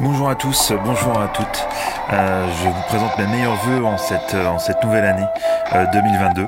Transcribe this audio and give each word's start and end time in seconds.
Bonjour 0.00 0.28
à 0.28 0.34
tous, 0.34 0.72
bonjour 0.84 1.20
à 1.20 1.28
toutes. 1.28 1.66
Euh, 2.12 2.46
je 2.58 2.68
vous 2.68 2.82
présente 2.88 3.16
mes 3.16 3.28
meilleurs 3.28 3.54
voeux 3.64 3.84
en 3.84 3.96
cette, 3.96 4.36
cette 4.58 4.82
nouvelle 4.82 5.04
année 5.04 5.26
2022. 5.92 6.42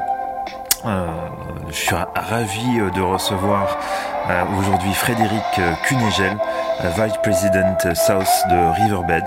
Euh, 0.85 1.07
je 1.71 1.75
suis 1.75 1.95
ravi 2.15 2.79
de 2.95 3.01
recevoir 3.01 3.79
aujourd'hui 4.59 4.93
Frédéric 4.95 5.45
Cunégel, 5.87 6.37
Vice 6.97 7.15
President 7.23 7.95
South 7.95 8.27
de 8.51 8.83
Riverbed. 8.83 9.25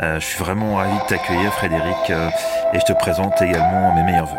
je 0.00 0.18
suis 0.18 0.38
vraiment 0.38 0.76
ravi 0.76 0.96
de 0.96 1.06
t'accueillir 1.08 1.52
Frédéric 1.54 2.10
et 2.72 2.80
je 2.80 2.84
te 2.84 2.98
présente 2.98 3.40
également 3.40 3.94
mes 3.94 4.02
meilleurs 4.02 4.26
voeux. 4.26 4.38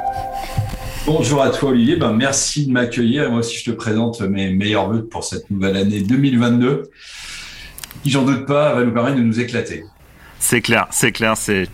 Bonjour 1.05 1.41
à 1.41 1.49
toi 1.49 1.69
Olivier, 1.69 1.95
ben, 1.95 2.11
merci 2.11 2.65
de 2.65 2.71
m'accueillir. 2.73 3.29
Moi 3.29 3.39
aussi 3.39 3.57
je 3.57 3.71
te 3.71 3.75
présente 3.75 4.19
mes 4.21 4.51
meilleurs 4.51 4.89
voeux 4.89 5.05
pour 5.05 5.23
cette 5.23 5.49
nouvelle 5.49 5.77
année 5.77 6.01
2022 6.01 6.91
qui, 8.03 8.11
j'en 8.11 8.23
doute 8.23 8.45
pas, 8.45 8.73
va 8.73 8.83
nous 8.83 8.91
permettre 8.91 9.17
de 9.17 9.23
nous 9.23 9.39
éclater. 9.39 9.85
C'est 10.43 10.59
clair, 10.59 10.87
c'est 10.91 11.13
clair, 11.13 11.37
c'est 11.37 11.69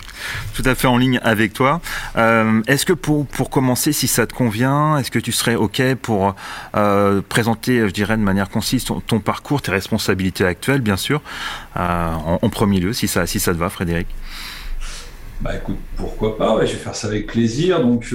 tout 0.53 0.61
à 0.63 0.75
fait 0.75 0.85
en 0.85 0.97
ligne 0.97 1.19
avec 1.23 1.53
toi. 1.53 1.81
Euh, 2.17 2.61
est-ce 2.67 2.85
que 2.85 2.93
pour, 2.93 3.25
pour 3.25 3.49
commencer, 3.49 3.93
si 3.93 4.07
ça 4.07 4.27
te 4.27 4.33
convient, 4.35 4.99
est-ce 4.99 5.09
que 5.09 5.17
tu 5.17 5.31
serais 5.31 5.55
OK 5.55 5.81
pour 5.95 6.35
euh, 6.75 7.19
présenter, 7.27 7.79
je 7.87 7.91
dirais, 7.91 8.15
de 8.15 8.21
manière 8.21 8.47
concise 8.47 8.85
ton, 8.85 9.19
parcours, 9.19 9.63
tes 9.63 9.71
responsabilités 9.71 10.45
actuelles, 10.45 10.81
bien 10.81 10.97
sûr, 10.97 11.23
euh, 11.77 12.11
en, 12.13 12.49
premier 12.49 12.79
lieu, 12.79 12.93
si 12.93 13.07
ça, 13.07 13.25
si 13.25 13.39
ça 13.39 13.53
te 13.53 13.57
va, 13.57 13.69
Frédéric? 13.69 14.07
Bah 15.41 15.55
écoute, 15.55 15.79
pourquoi 15.97 16.37
pas, 16.37 16.63
je 16.63 16.73
vais 16.73 16.77
faire 16.77 16.95
ça 16.95 17.07
avec 17.07 17.25
plaisir. 17.25 17.81
Donc 17.81 18.13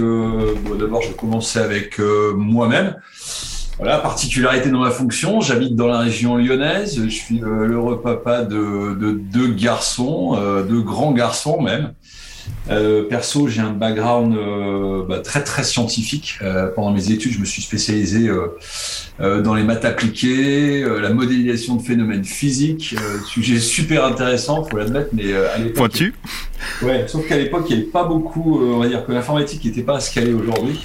d'abord, 0.78 1.02
je 1.02 1.08
vais 1.08 1.14
commencer 1.14 1.58
avec 1.58 1.98
moi-même. 1.98 2.94
Voilà, 3.78 3.98
particularité 3.98 4.70
dans 4.70 4.80
ma 4.80 4.91
fonction, 4.91 5.41
j'habite 5.41 5.74
dans 5.74 5.88
la 5.88 5.98
région 5.98 6.37
lyonnaise, 6.37 7.01
je 7.02 7.09
suis 7.09 7.42
euh, 7.42 7.66
l'heureux 7.66 8.00
papa 8.00 8.42
de, 8.42 8.95
de 8.95 9.12
deux 9.12 9.48
garçons, 9.48 10.37
euh, 10.38 10.62
deux 10.62 10.80
grands 10.80 11.12
garçons 11.12 11.60
même. 11.60 11.92
Euh, 12.70 13.02
perso, 13.05 13.48
j'ai 13.48 13.61
un 13.61 13.72
background 13.72 14.36
euh, 14.36 15.02
bah, 15.08 15.20
très 15.20 15.42
très 15.42 15.64
scientifique. 15.64 16.39
Euh, 16.42 16.69
pendant 16.69 16.92
mes 16.92 17.11
études, 17.11 17.33
je 17.33 17.39
me 17.39 17.45
suis 17.45 17.62
spécialisé 17.62 18.28
euh, 18.28 19.42
dans 19.42 19.55
les 19.55 19.62
maths 19.62 19.84
appliquées, 19.84 20.84
la 20.84 21.11
modélisation 21.11 21.77
de 21.77 21.83
phénomènes 21.83 22.25
physiques, 22.25 22.95
sujet 23.27 23.58
super 23.58 24.05
intéressant, 24.05 24.64
faut 24.64 24.77
l'admettre, 24.77 25.11
mais 25.12 25.34
à 25.34 25.58
l'époque. 25.58 25.75
Pointu. 25.75 26.14
Ouais, 26.83 27.05
sauf 27.06 27.27
qu'à 27.27 27.36
l'époque, 27.36 27.66
il 27.69 27.77
n'y 27.77 27.83
avait 27.83 27.91
pas 27.91 28.05
beaucoup, 28.05 28.60
on 28.62 28.78
va 28.78 28.88
dire 28.88 29.05
que 29.05 29.12
l'informatique 29.12 29.64
n'était 29.64 29.83
pas 29.83 29.97
à 29.97 30.00
ce 30.00 30.12
qu'elle 30.12 30.28
est 30.28 30.33
aujourd'hui. 30.33 30.80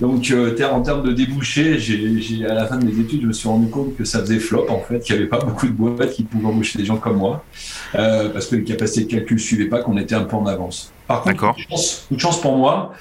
Donc, 0.00 0.32
en 0.32 0.80
termes 0.80 1.02
de 1.02 1.12
débouchés, 1.12 1.78
j'ai, 1.78 2.46
à 2.46 2.54
la 2.54 2.66
fin 2.66 2.76
de 2.76 2.84
mes 2.84 3.00
études, 3.00 3.22
je 3.22 3.26
me 3.26 3.32
suis 3.32 3.48
rendu 3.48 3.68
compte 3.68 3.96
que 3.96 4.04
ça 4.04 4.20
faisait 4.20 4.38
flop, 4.38 4.66
en 4.68 4.80
fait, 4.80 5.00
qu'il 5.00 5.14
n'y 5.16 5.22
avait 5.22 5.28
pas 5.28 5.40
beaucoup 5.40 5.66
de 5.66 5.72
boîtes 5.72 6.12
qui 6.12 6.22
pouvaient 6.22 6.46
embaucher 6.46 6.78
des 6.78 6.84
gens 6.84 6.96
comme 6.96 7.16
moi, 7.16 7.44
parce 7.92 8.46
que 8.46 8.56
les 8.56 8.64
capacités 8.64 9.04
de 9.04 9.10
calcul 9.10 9.36
ne 9.36 9.40
suivaient 9.40 9.68
pas, 9.68 9.80
qu'on 9.80 9.96
était 9.96 10.14
un 10.14 10.24
peu 10.24 10.36
en 10.36 10.46
avance. 10.46 10.92
Par 11.06 11.22
contre, 11.22 11.36
coup 11.36 12.14
de 12.14 12.20
chance, 12.20 12.40
pour 12.40 12.56
moi. 12.56 12.92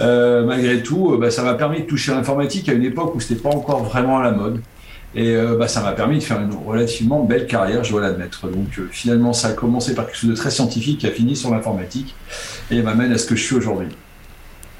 Euh, 0.00 0.44
malgré 0.44 0.82
tout, 0.82 1.12
euh, 1.12 1.18
bah, 1.18 1.30
ça 1.30 1.42
m'a 1.42 1.54
permis 1.54 1.82
de 1.82 1.86
toucher 1.86 2.12
à 2.12 2.16
l'informatique 2.16 2.68
à 2.68 2.72
une 2.72 2.84
époque 2.84 3.14
où 3.14 3.20
c'était 3.20 3.40
pas 3.40 3.50
encore 3.50 3.84
vraiment 3.84 4.18
à 4.18 4.24
la 4.24 4.32
mode. 4.32 4.60
Et 5.16 5.30
euh, 5.30 5.56
bah, 5.56 5.68
ça 5.68 5.80
m'a 5.80 5.92
permis 5.92 6.18
de 6.18 6.22
faire 6.22 6.40
une 6.40 6.52
relativement 6.52 7.22
belle 7.22 7.46
carrière, 7.46 7.84
je 7.84 7.90
dois 7.90 8.00
l'admettre. 8.00 8.48
Donc 8.48 8.80
finalement, 8.90 9.32
ça 9.32 9.48
a 9.48 9.52
commencé 9.52 9.94
par 9.94 10.06
quelque 10.06 10.16
chose 10.16 10.30
de 10.30 10.34
très 10.34 10.50
scientifique 10.50 10.98
qui 11.00 11.06
a 11.06 11.10
fini 11.10 11.36
sur 11.36 11.50
l'informatique 11.50 12.14
et 12.70 12.82
m'amène 12.82 13.12
à 13.12 13.18
ce 13.18 13.26
que 13.26 13.36
je 13.36 13.44
suis 13.44 13.54
aujourd'hui. 13.54 13.88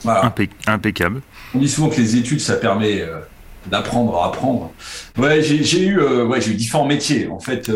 Voilà. 0.02 0.34
impeccable. 0.66 1.22
On 1.54 1.58
dit 1.58 1.68
souvent 1.68 1.88
que 1.88 1.96
les 1.96 2.16
études, 2.16 2.41
ça 2.41 2.56
permet 2.56 3.06
d'apprendre 3.70 4.18
à 4.18 4.26
apprendre. 4.26 4.70
Ouais, 5.16 5.41
j'ai 5.41 5.86
eu, 5.86 5.98
ouais, 5.98 6.41
j'ai 6.42 6.50
eu 6.50 6.54
différents 6.54 6.84
métiers. 6.84 7.28
En 7.28 7.41
fait, 7.41 7.70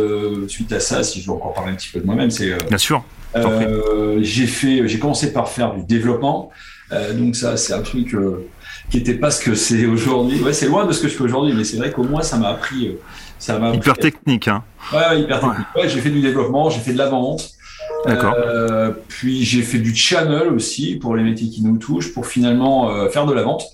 suite 0.46 0.72
à 0.72 0.80
ça, 0.80 1.02
si 1.02 1.22
je 1.22 1.26
veux 1.26 1.32
encore 1.32 1.54
parler 1.54 1.72
un 1.72 1.76
petit 1.76 1.88
peu 1.88 2.00
de 2.00 2.06
moi-même, 2.06 2.30
c'est. 2.30 2.52
Bien 2.68 2.76
sûr. 2.76 3.02
Euh, 3.36 4.18
j'ai 4.22 4.46
fait, 4.46 4.88
j'ai 4.88 4.98
commencé 4.98 5.32
par 5.32 5.48
faire 5.48 5.74
du 5.74 5.84
développement. 5.84 6.50
Euh, 6.92 7.12
donc 7.14 7.36
ça, 7.36 7.56
c'est 7.56 7.72
un 7.72 7.82
truc 7.82 8.14
euh, 8.14 8.48
qui 8.90 8.98
n'était 8.98 9.14
pas 9.14 9.30
ce 9.30 9.42
que 9.42 9.54
c'est 9.54 9.86
aujourd'hui. 9.86 10.40
Ouais, 10.42 10.52
c'est 10.52 10.66
loin 10.66 10.86
de 10.86 10.92
ce 10.92 11.02
que 11.02 11.08
je 11.08 11.14
fais 11.14 11.24
aujourd'hui, 11.24 11.52
mais 11.54 11.64
c'est 11.64 11.76
vrai 11.76 11.92
qu'au 11.92 12.04
moins 12.04 12.22
ça 12.22 12.36
m'a 12.36 12.48
appris. 12.48 12.96
ça 13.38 13.58
m'a 13.58 13.74
hyper 13.74 13.96
technique, 13.96 14.48
hein. 14.48 14.64
Ouais, 14.92 15.20
hyper 15.20 15.40
technique. 15.40 15.66
Ouais, 15.76 15.88
j'ai 15.88 16.00
fait 16.00 16.10
du 16.10 16.20
développement, 16.20 16.70
j'ai 16.70 16.80
fait 16.80 16.92
de 16.92 16.98
la 16.98 17.08
vente. 17.08 17.50
D'accord. 18.06 18.34
Euh, 18.36 18.90
puis 19.08 19.44
j'ai 19.44 19.62
fait 19.62 19.78
du 19.78 19.94
channel 19.94 20.48
aussi 20.48 20.96
pour 20.96 21.16
les 21.16 21.22
métiers 21.22 21.48
qui 21.48 21.62
nous 21.62 21.78
touchent, 21.78 22.12
pour 22.12 22.26
finalement 22.26 23.08
faire 23.08 23.26
de 23.26 23.32
la 23.32 23.42
vente 23.42 23.64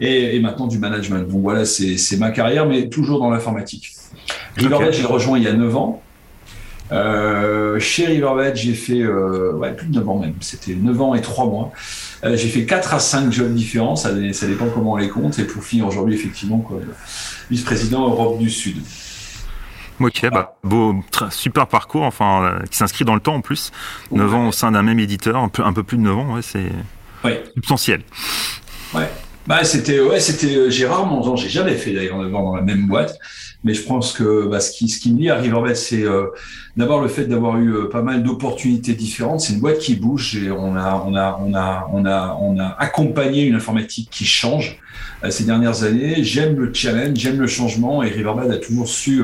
et, 0.00 0.36
et, 0.36 0.40
maintenant 0.40 0.66
du 0.66 0.78
management. 0.78 1.28
Donc 1.28 1.42
voilà, 1.42 1.64
c'est 1.64 2.16
ma 2.16 2.30
carrière, 2.30 2.66
mais 2.66 2.88
toujours 2.88 3.18
dans 3.18 3.30
l'informatique. 3.30 3.92
Okay. 4.60 4.92
J'ai 4.92 5.04
rejoint 5.04 5.38
il 5.38 5.44
y 5.44 5.48
a 5.48 5.52
9 5.52 5.76
ans. 5.76 6.01
Euh, 6.92 7.78
chez 7.80 8.06
Riverbed, 8.06 8.54
j'ai 8.54 8.74
fait 8.74 9.00
euh, 9.00 9.52
ouais, 9.54 9.74
plus 9.74 9.86
de 9.86 9.94
9 9.94 10.08
ans 10.08 10.18
même. 10.18 10.34
C'était 10.40 10.74
9 10.74 11.00
ans 11.00 11.14
et 11.14 11.22
3 11.22 11.46
mois. 11.46 11.72
Euh, 12.24 12.36
j'ai 12.36 12.48
fait 12.48 12.66
4 12.66 12.94
à 12.94 13.00
5 13.00 13.32
jobs 13.32 13.54
différents. 13.54 13.96
Ça, 13.96 14.10
ça 14.32 14.46
dépend 14.46 14.66
comment 14.66 14.92
on 14.92 14.96
les 14.96 15.08
compte. 15.08 15.38
Et 15.38 15.44
pour 15.44 15.64
finir 15.64 15.86
aujourd'hui, 15.86 16.14
effectivement, 16.14 16.58
comme 16.58 16.82
vice-président 17.50 18.02
Europe 18.08 18.38
du 18.38 18.50
Sud. 18.50 18.76
Ok, 20.00 20.28
bah, 20.30 20.56
beau, 20.64 20.96
super 21.30 21.66
parcours, 21.66 22.02
enfin, 22.02 22.58
qui 22.70 22.76
s'inscrit 22.76 23.04
dans 23.04 23.14
le 23.14 23.20
temps 23.20 23.36
en 23.36 23.40
plus. 23.40 23.70
9 24.10 24.34
ans 24.34 24.48
au 24.48 24.52
sein 24.52 24.72
d'un 24.72 24.82
même 24.82 24.98
éditeur, 24.98 25.36
un 25.36 25.48
peu, 25.48 25.64
un 25.64 25.72
peu 25.72 25.82
plus 25.82 25.96
de 25.96 26.02
9 26.02 26.18
ans, 26.18 26.34
ouais, 26.34 26.42
c'est 26.42 26.70
ouais. 27.24 27.42
substantiel. 27.54 28.02
Ouais. 28.94 29.08
Bah, 29.46 29.64
c'était, 29.64 30.00
ouais, 30.00 30.20
c'était, 30.20 30.54
euh, 30.54 30.70
j'ai 30.70 30.86
rarement, 30.86 31.36
j'ai 31.36 31.48
jamais 31.48 31.74
fait 31.74 31.92
d'ailleurs 31.92 32.18
9 32.18 32.34
ans 32.34 32.44
dans 32.44 32.56
la 32.56 32.62
même 32.62 32.86
boîte. 32.86 33.18
Mais 33.64 33.74
je 33.74 33.82
pense 33.82 34.12
que 34.12 34.46
bah, 34.48 34.60
ce, 34.60 34.72
qui, 34.72 34.88
ce 34.88 34.98
qui 34.98 35.12
me 35.12 35.18
lie 35.20 35.30
à 35.30 35.36
Riverbed, 35.36 35.76
c'est 35.76 36.02
euh, 36.02 36.26
d'abord 36.76 37.00
le 37.00 37.08
fait 37.08 37.26
d'avoir 37.26 37.58
eu 37.58 37.72
euh, 37.72 37.88
pas 37.88 38.02
mal 38.02 38.22
d'opportunités 38.22 38.94
différentes. 38.94 39.40
C'est 39.40 39.52
une 39.52 39.60
boîte 39.60 39.78
qui 39.78 39.94
bouge 39.94 40.36
et 40.36 40.50
on 40.50 40.76
a, 40.76 41.04
on 41.06 41.14
a, 41.14 41.38
on 41.40 41.54
a, 41.54 41.88
on 41.92 42.04
a, 42.04 42.38
on 42.40 42.58
a 42.58 42.76
accompagné 42.78 43.42
une 43.44 43.54
informatique 43.54 44.08
qui 44.10 44.24
change 44.24 44.78
euh, 45.22 45.30
ces 45.30 45.44
dernières 45.44 45.84
années. 45.84 46.24
J'aime 46.24 46.58
le 46.58 46.74
challenge, 46.74 47.16
j'aime 47.16 47.38
le 47.38 47.46
changement 47.46 48.02
et 48.02 48.08
Riverbed 48.08 48.50
a 48.50 48.56
toujours 48.56 48.88
su, 48.88 49.22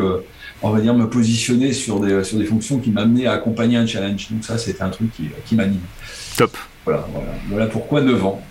on 0.62 0.71
va 0.71 0.81
dire, 0.81 0.95
me 0.95 1.09
positionner 1.11 1.73
sur 1.73 1.99
des, 1.99 2.23
sur 2.23 2.39
des 2.39 2.45
fonctions 2.45 2.79
qui 2.79 2.91
m'amenaient 2.91 3.27
à 3.27 3.33
accompagner 3.33 3.77
un 3.77 3.87
challenge. 3.87 4.29
Donc 4.31 4.45
ça, 4.45 4.56
c'était 4.56 4.83
un 4.83 4.91
truc 4.91 5.11
qui, 5.17 5.31
qui 5.47 5.56
m'anime. 5.56 5.81
Top. 6.37 6.56
Voilà, 6.85 7.06
voilà, 7.12 7.29
voilà 7.50 7.67
pourquoi 7.67 8.03
9 8.03 8.25
ans. 8.25 8.43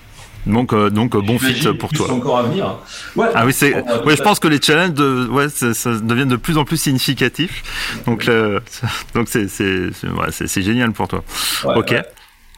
Donc, 0.48 0.74
euh, 0.74 0.90
donc 0.90 1.16
bon 1.18 1.38
fit 1.38 1.68
pour 1.78 1.92
toi. 1.92 2.12
encore 2.12 2.40
à 2.40 2.44
venir. 2.44 2.78
Ouais, 3.16 3.28
ah 3.36 3.46
oui, 3.46 3.54
c'est. 3.54 3.76
Ouais, 4.06 4.16
je 4.16 4.24
pense 4.24 4.40
que 4.40 4.48
les 4.48 4.62
challenges, 4.62 4.94
de, 4.94 5.28
ouais, 5.28 5.50
ça, 5.50 5.74
ça 5.74 5.98
deviennent 6.00 6.30
de 6.30 6.36
plus 6.36 6.58
en 6.58 6.66
plus 6.66 6.78
significatifs. 6.78 8.02
Donc, 8.06 8.28
euh, 8.28 8.60
donc 9.14 9.28
c'est, 9.30 9.48
c'est, 9.48 9.90
ouais, 10.04 10.32
c'est, 10.32 10.62
génial 10.62 10.92
pour 10.92 11.08
toi. 11.08 11.24
ok. 11.64 11.96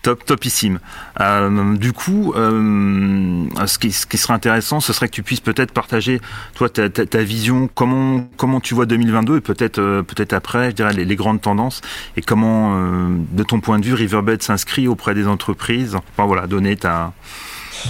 Top, 0.01 0.23
topissime. 0.23 0.79
Euh, 1.19 1.75
du 1.75 1.91
coup, 1.91 2.31
euh, 2.33 3.45
ce, 3.65 3.77
qui, 3.77 3.91
ce 3.91 4.05
qui 4.05 4.17
serait 4.17 4.33
intéressant, 4.33 4.79
ce 4.79 4.93
serait 4.93 5.09
que 5.09 5.13
tu 5.13 5.23
puisses 5.23 5.41
peut-être 5.41 5.73
partager, 5.73 6.21
toi, 6.55 6.69
ta, 6.69 6.89
ta, 6.89 7.05
ta, 7.05 7.21
vision, 7.21 7.69
comment, 7.75 8.25
comment 8.37 8.61
tu 8.61 8.75
vois 8.75 8.85
2022 8.85 9.37
et 9.37 9.41
peut-être, 9.41 9.79
euh, 9.79 10.01
peut-être 10.01 10.31
après, 10.31 10.69
je 10.69 10.75
dirais, 10.75 10.93
les, 10.93 11.03
les, 11.03 11.15
grandes 11.17 11.41
tendances 11.41 11.81
et 12.15 12.21
comment, 12.21 12.77
euh, 12.77 13.09
de 13.31 13.43
ton 13.43 13.59
point 13.59 13.77
de 13.77 13.85
vue, 13.85 13.93
Riverbed 13.93 14.41
s'inscrit 14.41 14.87
auprès 14.87 15.13
des 15.15 15.27
entreprises. 15.27 15.95
Enfin 15.95 16.25
voilà, 16.25 16.47
donner 16.47 16.77
ta, 16.77 17.11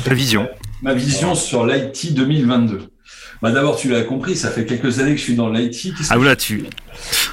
ta 0.03 0.13
vision. 0.13 0.47
Ma 0.81 0.94
vision 0.94 1.35
sur 1.35 1.66
l'IT 1.66 2.13
2022. 2.13 2.89
Bah 3.41 3.51
D'abord, 3.51 3.77
tu 3.77 3.89
l'as 3.89 4.03
compris, 4.03 4.35
ça 4.35 4.50
fait 4.51 4.66
quelques 4.66 5.00
années 5.00 5.11
que 5.11 5.17
je 5.17 5.23
suis 5.23 5.35
dans 5.35 5.50
l'IT. 5.50 5.94
Ah, 6.09 6.17
là, 6.17 6.35
tu. 6.35 6.66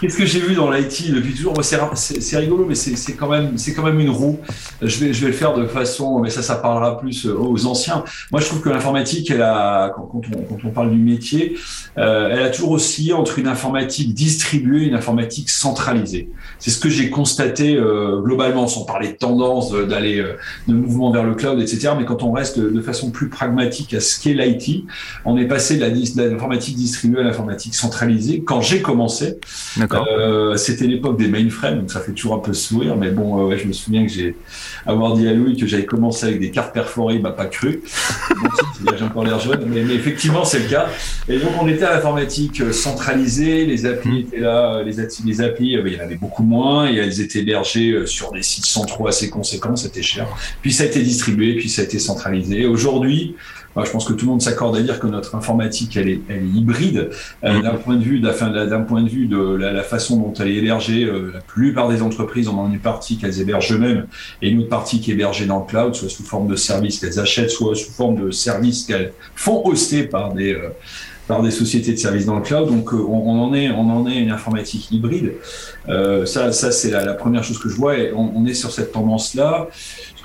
Qu'est-ce 0.01 0.17
que 0.17 0.27
j'ai 0.27 0.41
vu 0.41 0.55
dans 0.55 0.71
l'IT 0.71 1.13
depuis 1.13 1.35
toujours? 1.35 1.55
C'est 1.63 2.37
rigolo, 2.37 2.67
mais 2.67 2.75
c'est 2.75 3.15
quand 3.15 3.29
même 3.29 3.57
c'est 3.57 3.73
quand 3.73 3.85
même 3.85 4.01
une 4.01 4.11
roue. 4.11 4.39
Je 4.83 4.99
vais 4.99 5.13
je 5.13 5.21
vais 5.23 5.29
le 5.29 5.33
faire 5.33 5.55
de 5.55 5.67
façon, 5.67 6.21
mais 6.21 6.31
ça 6.31 6.43
ça 6.43 6.57
parlera 6.57 6.99
plus 6.99 7.27
aux 7.27 7.67
anciens. 7.67 8.05
Moi, 8.31 8.41
je 8.41 8.47
trouve 8.47 8.61
que 8.61 8.69
l'informatique, 8.69 9.31
elle 9.31 9.43
a 9.43 9.91
quand, 9.95 10.11
on, 10.15 10.21
quand 10.21 10.65
on 10.65 10.71
parle 10.71 10.91
du 10.91 10.99
métier, 10.99 11.57
euh, 11.99 12.31
elle 12.33 12.43
a 12.43 12.51
toujours 12.51 12.73
oscillé 12.73 13.13
entre 13.13 13.39
une 13.39 13.49
informatique 13.49 14.15
distribuée 14.15 14.83
et 14.83 14.87
une 14.87 14.95
informatique 14.95 15.51
centralisée. 15.51 16.31
C'est 16.59 16.71
ce 16.71 16.79
que 16.79 16.89
j'ai 16.89 17.11
constaté 17.11 17.77
euh, 17.77 18.21
globalement, 18.21 18.67
sans 18.67 18.85
parler 18.85 19.09
de 19.09 19.17
tendance, 19.17 19.73
d'aller 19.73 20.19
euh, 20.19 20.37
de 20.69 20.75
mouvement 20.75 21.11
vers 21.11 21.25
le 21.25 21.35
cloud, 21.35 21.61
etc. 21.61 21.91
Mais 21.99 22.05
quand 22.05 22.23
on 22.23 22.33
reste 22.33 22.59
de, 22.59 22.81
façon 22.81 23.11
plus 23.11 23.29
pragmatique 23.29 23.95
à 23.95 24.01
ce 24.01 24.21
qu'est 24.21 24.35
l'IT, 24.35 24.85
on 25.25 25.37
est 25.37 25.47
passé 25.47 25.77
de 25.77 26.23
l'informatique 26.23 26.77
distribuée 26.77 27.21
à 27.21 27.25
l'informatique 27.25 27.75
centralisée. 27.75 28.43
Quand 28.45 28.61
j'ai 28.61 28.81
commencé, 28.81 29.39
euh, 29.81 29.86
c'était 30.57 30.87
l'époque 30.87 31.19
des 31.19 31.29
mainframes, 31.29 31.81
donc 31.81 31.91
ça 31.91 32.01
fait 32.01 32.13
toujours 32.13 32.35
un 32.35 32.39
peu 32.39 32.53
sourire, 32.53 32.97
mais 32.97 33.11
bon, 33.11 33.41
euh, 33.41 33.49
ouais, 33.49 33.59
je 33.59 33.67
me 33.67 33.73
souviens 33.73 34.05
que 34.07 34.13
j'ai 34.13 34.37
avoir 34.87 35.15
dit 35.15 35.27
à 35.29 35.33
Louis 35.33 35.57
que 35.57 35.67
j'avais 35.67 35.85
commencé 35.85 36.27
avec 36.27 36.41
des 36.41 36.51
cartes 36.51 36.73
perforées, 36.73 37.17
il 37.17 37.23
m'a 37.23 37.33
pas 37.33 37.47
cru. 37.47 37.83
j'ai 38.97 39.05
encore 39.05 39.25
l'air 39.25 39.41
jeune, 39.41 39.65
mais, 39.67 39.83
effectivement 39.95 40.45
c'est 40.45 40.61
le 40.61 40.69
cas. 40.69 40.89
Et 41.29 41.39
donc 41.39 41.51
on 41.61 41.69
était 41.69 41.85
à 41.85 41.95
l'informatique 41.95 42.61
euh, 42.61 42.73
centralisée, 42.73 43.67
les 43.67 43.87
applis 43.87 44.11
mmh. 44.11 44.27
étaient 44.27 44.41
là, 44.41 44.83
les, 44.83 44.97
les 45.25 45.41
applis, 45.41 45.73
il 45.73 45.93
y 45.93 46.01
en 46.01 46.05
avait 46.05 46.17
beaucoup 46.17 46.43
moins, 46.43 46.91
et 46.91 46.97
elles 46.97 47.21
étaient 47.21 47.41
hébergées 47.41 48.07
sur 48.07 48.33
des 48.33 48.43
sites 48.43 48.67
centraux 48.67 49.09
assez 49.09 49.31
conséquents, 49.31 49.77
c'était 49.77 50.03
cher. 50.03 50.27
Puis 50.63 50.73
ça 50.73 50.85
a 50.85 50.87
été 50.87 51.03
distribué, 51.03 51.55
puis 51.55 51.69
ça 51.69 51.83
a 51.83 51.85
été 51.85 51.99
centralisé. 51.99 52.67
Aujourd'hui, 52.67 53.35
je 53.85 53.91
pense 53.91 54.07
que 54.07 54.13
tout 54.13 54.25
le 54.25 54.31
monde 54.31 54.43
s'accorde 54.43 54.77
à 54.77 54.81
dire 54.81 54.99
que 54.99 55.07
notre 55.07 55.35
informatique, 55.35 55.97
elle 55.97 56.09
est, 56.09 56.21
elle 56.29 56.45
est 56.45 56.59
hybride 56.59 57.11
euh, 57.45 57.59
mm. 57.59 57.63
d'un 57.63 57.75
point 57.75 57.97
de 57.97 58.03
vue, 58.03 58.21
d'un 58.21 58.81
point 58.83 59.03
de 59.03 59.09
vue 59.09 59.27
de 59.27 59.39
la, 59.39 59.83
façon 59.83 60.17
dont 60.17 60.33
elle 60.35 60.49
est 60.49 60.55
hébergée. 60.55 61.05
Euh, 61.05 61.31
la 61.35 61.41
plupart 61.41 61.89
des 61.89 62.03
entreprises 62.03 62.49
ont 62.49 62.67
une 62.71 62.79
partie 62.79 63.19
qu'elles 63.19 63.41
hébergent 63.41 63.73
eux-mêmes 63.73 64.07
et 64.41 64.49
une 64.49 64.61
autre 64.61 64.69
partie 64.69 65.01
qui 65.01 65.11
est 65.11 65.15
hébergée 65.15 65.47
dans 65.47 65.61
le 65.61 65.67
cloud, 65.67 65.95
soit 65.95 66.09
sous 66.09 66.25
forme 66.25 66.49
de 66.49 66.57
services 66.57 66.99
qu'elles 67.01 67.21
achètent, 67.21 67.51
soit 67.51 67.75
sous 67.75 67.93
forme 67.93 68.25
de 68.25 68.31
services 68.31 68.85
qu'elles 68.85 69.13
font 69.35 69.67
hoster 69.67 70.05
par 70.05 70.33
des 70.33 70.55
euh, 70.55 70.71
par 71.27 71.43
des 71.43 71.51
sociétés 71.51 71.93
de 71.93 71.99
services 71.99 72.27
dans 72.27 72.37
le 72.37 72.43
cloud. 72.43 72.69
Donc 72.69 72.93
on, 72.93 73.41
en 73.41 73.55
est 73.55 73.71
on 73.71 73.91
en 73.91 74.07
est 74.07 74.17
une 74.17 74.31
informatique 74.31 74.91
hybride. 74.91 75.35
ça 76.25 76.53
ça 76.53 76.73
c'est 76.73 76.91
la, 76.91 77.15
première 77.15 77.45
chose 77.45 77.59
que 77.59 77.69
je 77.69 77.77
vois 77.77 77.99
et 77.99 78.13
on, 78.13 78.45
est 78.47 78.55
sur 78.55 78.71
cette 78.71 78.93
tendance 78.93 79.35
là 79.35 79.69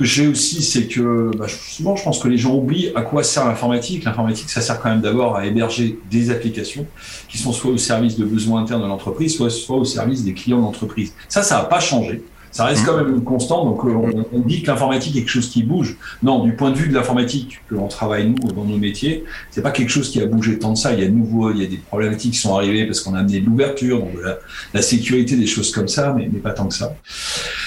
que 0.02 0.08
j'ai 0.08 0.28
aussi, 0.28 0.64
c'est 0.64 0.88
que 0.88 1.30
bah, 1.38 1.46
souvent, 1.48 1.96
je 1.96 2.04
pense 2.04 2.18
que 2.18 2.28
les 2.28 2.38
gens 2.38 2.56
oublient 2.56 2.92
à 2.96 3.04
quoi 3.04 3.24
sert 3.24 3.46
l'informatique. 3.46 4.04
L'informatique, 4.04 4.50
ça 4.50 4.60
sert 4.60 4.82
quand 4.82 4.90
même 4.90 5.02
d'abord 5.02 5.36
à 5.36 5.46
héberger 5.46 6.00
des 6.10 6.32
applications 6.32 6.88
qui 7.30 7.38
sont 7.38 7.52
soit 7.52 7.70
au 7.70 7.78
service 7.78 8.18
de 8.18 8.26
besoins 8.26 8.64
internes 8.64 8.82
de 8.82 8.88
l'entreprise, 8.88 9.36
soit, 9.36 9.52
soit 9.52 9.78
au 9.78 9.86
service 9.86 10.24
des 10.24 10.34
clients 10.34 10.60
d'entreprise. 10.60 11.14
Ça, 11.30 11.44
ça 11.44 11.58
n'a 11.58 11.64
pas 11.66 11.80
changé 11.80 12.24
ça 12.52 12.66
reste 12.66 12.86
quand 12.86 12.98
même 12.98 13.16
une 13.16 13.24
constante. 13.24 13.66
Donc, 13.66 13.86
euh, 13.86 14.24
on, 14.34 14.40
dit 14.40 14.62
que 14.62 14.68
l'informatique 14.68 15.16
est 15.16 15.20
quelque 15.20 15.30
chose 15.30 15.50
qui 15.50 15.64
bouge. 15.64 15.98
Non, 16.22 16.44
du 16.44 16.54
point 16.54 16.72
de 16.72 16.76
vue 16.76 16.90
de 16.90 16.94
l'informatique 16.94 17.62
que 17.70 17.76
l'on 17.76 17.88
travaille 17.88 18.30
nous 18.30 18.52
dans 18.52 18.66
nos 18.66 18.78
métiers, 18.78 19.24
c'est 19.50 19.62
pas 19.62 19.72
quelque 19.72 19.90
chose 19.90 20.10
qui 20.10 20.22
a 20.22 20.26
bougé 20.26 20.60
tant 20.60 20.74
de 20.74 20.78
ça. 20.78 20.94
Il 20.94 21.00
y 21.00 21.04
a 21.04 21.08
de 21.08 21.14
nouveau, 21.14 21.52
il 21.52 21.62
y 21.62 21.64
a 21.64 21.68
des 21.68 21.78
problématiques 21.78 22.34
qui 22.34 22.40
sont 22.40 22.56
arrivées 22.56 22.86
parce 22.86 23.00
qu'on 23.00 23.14
a 23.14 23.20
amené 23.20 23.40
de 23.40 23.46
l'ouverture, 23.46 24.00
donc 24.00 24.10
la, 24.22 24.38
la, 24.74 24.82
sécurité, 24.82 25.38
des 25.38 25.48
choses 25.48 25.72
comme 25.72 25.88
ça, 25.88 26.14
mais, 26.16 26.30
mais 26.32 26.40
pas 26.40 26.52
tant 26.52 26.68
que 26.68 26.74
ça. 26.74 26.94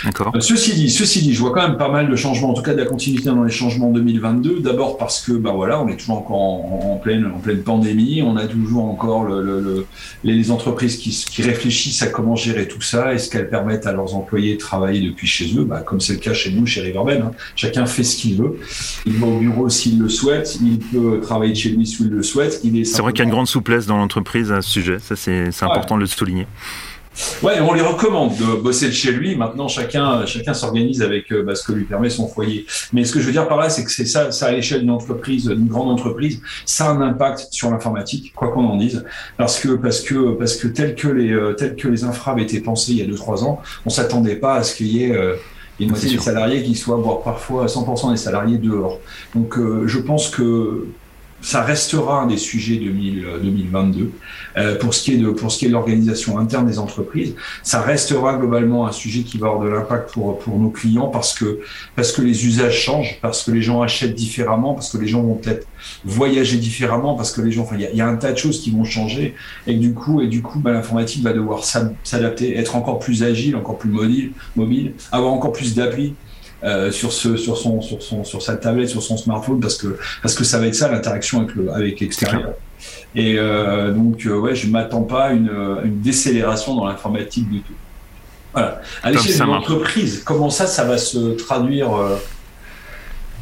D'accord. 0.04 0.32
Euh, 0.34 0.40
ceci 0.40 0.74
dit, 0.74 0.90
ceci 0.90 1.22
dit, 1.22 1.32
je 1.32 1.40
vois 1.40 1.52
quand 1.52 1.66
même 1.66 1.78
pas 1.78 1.88
mal 1.88 2.10
de 2.10 2.16
changements, 2.16 2.50
en 2.50 2.54
tout 2.54 2.62
cas 2.62 2.74
de 2.74 2.78
la 2.80 2.86
continuité 2.86 3.30
dans 3.30 3.44
les 3.44 3.50
changements 3.50 3.90
2022. 3.90 4.60
D'abord 4.60 4.98
parce 4.98 5.22
que, 5.22 5.32
bah 5.32 5.52
voilà, 5.54 5.80
on 5.80 5.88
est 5.88 5.96
toujours 5.96 6.18
encore 6.18 6.36
en, 6.36 7.00
pleine, 7.02 7.26
en 7.26 7.38
pleine 7.38 7.62
pandémie. 7.62 8.22
On 8.22 8.36
a 8.36 8.46
toujours 8.46 8.84
encore 8.84 9.24
le, 9.24 9.42
le, 9.42 9.86
les 10.24 10.50
entreprises 10.50 10.98
qui, 10.98 11.10
qui 11.10 11.42
réfléchissent 11.42 12.02
à 12.02 12.08
comment 12.08 12.36
gérer 12.36 12.68
tout 12.68 12.82
ça. 12.82 13.14
Est-ce 13.14 13.30
qu'elles 13.30 13.48
permettent 13.48 13.86
à 13.86 13.92
leurs 13.92 14.14
employés 14.14 14.54
de 14.54 14.58
travailler 14.58 14.73
travailler 14.74 15.00
depuis 15.00 15.26
chez 15.26 15.56
eux, 15.56 15.64
bah, 15.64 15.80
comme 15.80 16.00
c'est 16.00 16.14
le 16.14 16.18
cas 16.18 16.34
chez 16.34 16.50
nous, 16.50 16.66
chez 16.66 16.80
Riverben. 16.80 17.22
Hein. 17.22 17.30
Chacun 17.54 17.86
fait 17.86 18.02
ce 18.02 18.16
qu'il 18.16 18.36
veut. 18.36 18.58
Il 19.06 19.14
va 19.14 19.26
au 19.26 19.38
bureau 19.38 19.68
s'il 19.68 20.00
le 20.00 20.08
souhaite, 20.08 20.58
il 20.62 20.78
peut 20.78 21.20
travailler 21.20 21.52
de 21.52 21.58
chez 21.58 21.70
lui 21.70 21.86
s'il 21.86 22.08
le 22.08 22.22
souhaite. 22.22 22.60
C'est 22.62 23.02
vrai 23.02 23.12
qu'il 23.12 23.20
y 23.20 23.22
a 23.22 23.24
une 23.24 23.30
grande 23.30 23.46
souplesse 23.46 23.86
dans 23.86 23.96
l'entreprise 23.96 24.50
à 24.50 24.62
ce 24.62 24.70
sujet, 24.70 24.98
ça 24.98 25.14
c'est 25.16 25.62
important 25.62 25.96
de 25.96 26.00
le 26.00 26.06
souligner. 26.06 26.46
Ouais, 27.42 27.60
on 27.60 27.72
les 27.72 27.80
recommande 27.80 28.36
de 28.36 28.60
bosser 28.60 28.86
de 28.86 28.92
chez 28.92 29.12
lui. 29.12 29.36
Maintenant, 29.36 29.68
chacun, 29.68 30.26
chacun 30.26 30.52
s'organise 30.52 31.00
avec 31.02 31.30
euh, 31.30 31.42
bah, 31.42 31.54
ce 31.54 31.62
que 31.62 31.72
lui 31.72 31.84
permet 31.84 32.10
son 32.10 32.26
foyer. 32.26 32.66
Mais 32.92 33.04
ce 33.04 33.12
que 33.12 33.20
je 33.20 33.26
veux 33.26 33.32
dire 33.32 33.46
par 33.46 33.58
là, 33.58 33.70
c'est 33.70 33.84
que 33.84 33.90
c'est 33.90 34.04
ça, 34.04 34.32
ça 34.32 34.46
à 34.46 34.52
l'échelle 34.52 34.80
d'une 34.80 34.90
entreprise, 34.90 35.46
d'une 35.46 35.68
grande 35.68 35.90
entreprise, 35.90 36.40
ça 36.64 36.86
a 36.86 36.92
un 36.92 37.00
impact 37.00 37.48
sur 37.50 37.70
l'informatique, 37.70 38.32
quoi 38.34 38.48
qu'on 38.48 38.64
en 38.64 38.76
dise, 38.76 39.04
parce 39.36 39.60
que 39.60 39.68
parce 39.76 40.00
que 40.00 40.32
parce 40.36 40.56
que 40.56 40.66
tel 40.66 40.94
que 40.96 41.08
les 41.08 41.32
euh, 41.32 41.52
tel 41.52 41.76
que 41.76 41.86
les 41.88 42.04
infras 42.04 42.32
avaient 42.32 42.42
été 42.42 42.60
pensés 42.60 42.92
il 42.92 42.98
y 42.98 43.02
a 43.02 43.06
deux 43.06 43.14
trois 43.14 43.44
ans, 43.44 43.60
on 43.86 43.90
s'attendait 43.90 44.36
pas 44.36 44.56
à 44.56 44.62
ce 44.64 44.74
qu'il 44.74 44.88
y 44.88 45.04
ait 45.04 45.16
euh, 45.16 45.36
une 45.78 45.90
moitié 45.90 46.10
des 46.10 46.18
salariés 46.18 46.62
qui 46.62 46.74
soient, 46.74 46.96
voire 46.96 47.22
parfois 47.22 47.66
100% 47.66 48.12
des 48.12 48.16
salariés 48.16 48.58
dehors. 48.58 49.00
Donc, 49.34 49.58
je 49.58 49.98
pense 49.98 50.28
que 50.28 50.86
ça 51.44 51.62
restera 51.62 52.22
un 52.22 52.26
des 52.26 52.38
sujets 52.38 52.76
2022. 52.76 54.00
Euh, 54.00 54.08
euh, 54.56 54.78
pour 54.78 54.94
ce 54.94 55.02
qui 55.02 55.12
est 55.12 55.18
de 55.18 55.28
pour 55.28 55.52
ce 55.52 55.58
qui 55.58 55.66
est 55.66 55.68
de 55.68 55.74
l'organisation 55.74 56.38
interne 56.38 56.66
des 56.66 56.78
entreprises, 56.78 57.34
ça 57.62 57.82
restera 57.82 58.36
globalement 58.36 58.86
un 58.86 58.92
sujet 58.92 59.24
qui 59.24 59.36
va 59.36 59.48
avoir 59.48 59.62
de 59.62 59.68
l'impact 59.68 60.12
pour 60.12 60.38
pour 60.38 60.58
nos 60.58 60.70
clients 60.70 61.08
parce 61.08 61.34
que 61.34 61.60
parce 61.96 62.12
que 62.12 62.22
les 62.22 62.46
usages 62.46 62.80
changent, 62.80 63.18
parce 63.20 63.42
que 63.42 63.50
les 63.50 63.60
gens 63.60 63.82
achètent 63.82 64.14
différemment, 64.14 64.72
parce 64.72 64.90
que 64.90 64.96
les 64.96 65.06
gens 65.06 65.22
vont 65.22 65.34
peut-être 65.34 65.66
voyager 66.04 66.56
différemment, 66.56 67.14
parce 67.14 67.30
que 67.30 67.42
les 67.42 67.52
gens, 67.52 67.62
enfin, 67.62 67.76
il 67.78 67.96
y, 67.96 68.00
a 68.00 68.06
un 68.06 68.16
tas 68.16 68.32
de 68.32 68.38
choses 68.38 68.62
qui 68.62 68.70
vont 68.70 68.84
changer 68.84 69.34
et 69.66 69.74
du 69.74 69.92
coup 69.92 70.22
et 70.22 70.28
du 70.28 70.40
coup, 70.40 70.60
bah, 70.60 70.72
l'informatique 70.72 71.22
va 71.22 71.34
devoir 71.34 71.62
s'adapter, 71.62 72.56
être 72.56 72.74
encore 72.74 72.98
plus 73.00 73.22
agile, 73.22 73.54
encore 73.54 73.76
plus 73.76 73.90
mobile, 73.90 74.32
mobile, 74.56 74.94
avoir 75.12 75.32
encore 75.32 75.52
plus 75.52 75.74
d'applis 75.74 76.14
euh, 76.64 76.90
sur 76.90 77.12
ce 77.12 77.36
sur 77.36 77.58
son 77.58 77.82
sur 77.82 78.02
son 78.02 78.24
sur 78.24 78.40
sa 78.40 78.56
tablette 78.56 78.88
sur 78.88 79.02
son 79.02 79.16
smartphone 79.18 79.60
parce 79.60 79.76
que 79.76 79.98
parce 80.22 80.34
que 80.34 80.44
ça 80.44 80.58
va 80.58 80.66
être 80.66 80.74
ça 80.74 80.90
l'interaction 80.90 81.40
avec 81.40 81.54
le 81.54 81.70
avec 81.72 82.00
l'extérieur. 82.00 82.54
Et 83.14 83.38
euh, 83.38 83.92
donc 83.92 84.24
euh, 84.24 84.38
ouais 84.38 84.54
je 84.54 84.68
m'attends 84.68 85.02
pas 85.02 85.24
à 85.24 85.32
une, 85.32 85.50
une 85.84 86.00
décélération 86.00 86.74
dans 86.74 86.86
l'informatique 86.86 87.50
du 87.50 87.60
tout. 87.60 87.74
Voilà. 88.52 88.80
À 89.02 89.10
l'échelle 89.10 89.38
de 89.38 89.44
l'entreprise 89.44 90.22
comment 90.24 90.48
ça 90.48 90.66
ça 90.66 90.84
va 90.84 90.96
se 90.96 91.32
traduire 91.36 91.90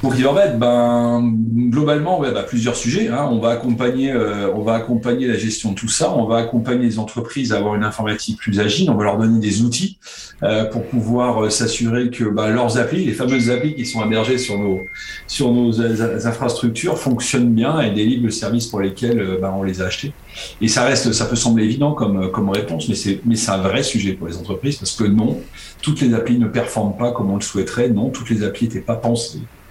pour 0.03 0.13
Riverbed, 0.13 0.59
ben 0.59 1.33
globalement, 1.71 2.21
bah, 2.21 2.43
plusieurs 2.43 2.75
sujets. 2.75 3.07
Hein. 3.07 3.29
On 3.31 3.39
va 3.39 3.51
accompagner, 3.51 4.11
euh, 4.11 4.53
on 4.53 4.63
va 4.63 4.75
accompagner 4.75 5.29
la 5.29 5.37
gestion 5.37 5.71
de 5.71 5.77
tout 5.77 5.89
ça. 5.89 6.13
On 6.13 6.27
va 6.27 6.39
accompagner 6.39 6.83
les 6.83 6.99
entreprises 6.99 7.53
à 7.53 7.59
avoir 7.59 7.77
une 7.77 7.85
informatique 7.85 8.37
plus 8.37 8.59
agile. 8.59 8.91
On 8.91 8.97
va 8.97 9.05
leur 9.05 9.17
donner 9.17 9.39
des 9.39 9.63
outils 9.63 9.99
euh, 10.43 10.65
pour 10.65 10.85
pouvoir 10.87 11.45
euh, 11.45 11.51
s'assurer 11.51 12.11
que 12.11 12.25
bah, 12.25 12.51
leurs 12.51 12.79
applis, 12.79 13.05
les 13.05 13.13
fameuses 13.13 13.49
applis 13.49 13.77
qui 13.77 13.87
sont 13.87 14.05
hébergées 14.05 14.39
sur 14.39 14.59
nos 14.59 14.81
sur 15.29 15.53
nos 15.53 15.81
infrastructures, 15.81 16.99
fonctionnent 16.99 17.55
bien 17.55 17.81
et 17.81 17.93
délivrent 17.93 18.25
le 18.25 18.33
service 18.33 18.67
pour 18.67 18.81
lesquels 18.81 19.39
bah, 19.41 19.55
on 19.57 19.63
les 19.63 19.83
a 19.83 19.87
achetés. 19.87 20.13
Et 20.61 20.67
ça 20.67 20.83
reste, 20.83 21.13
ça 21.13 21.27
peut 21.27 21.37
sembler 21.37 21.63
évident 21.65 21.93
comme 21.93 22.29
comme 22.33 22.51
réponse, 22.51 22.89
mais 22.89 22.97
c'est 22.97 23.21
mais 23.25 23.37
c'est 23.37 23.53
un 23.53 23.59
vrai 23.59 23.85
sujet 23.85 24.15
pour 24.15 24.27
les 24.27 24.37
entreprises 24.37 24.79
parce 24.79 24.97
que 24.97 25.05
non, 25.05 25.39
toutes 25.81 26.01
les 26.01 26.13
applis 26.13 26.39
ne 26.39 26.49
performent 26.49 26.97
pas 26.97 27.13
comme 27.13 27.31
on 27.31 27.37
le 27.37 27.43
souhaiterait. 27.43 27.89
Non, 27.89 28.11
toutes 28.11 28.31
les 28.31 28.43
applis 28.43 28.67
n'étaient 28.67 28.81
pas 28.81 28.97
pensées 28.97 29.43
euh, 29.43 29.62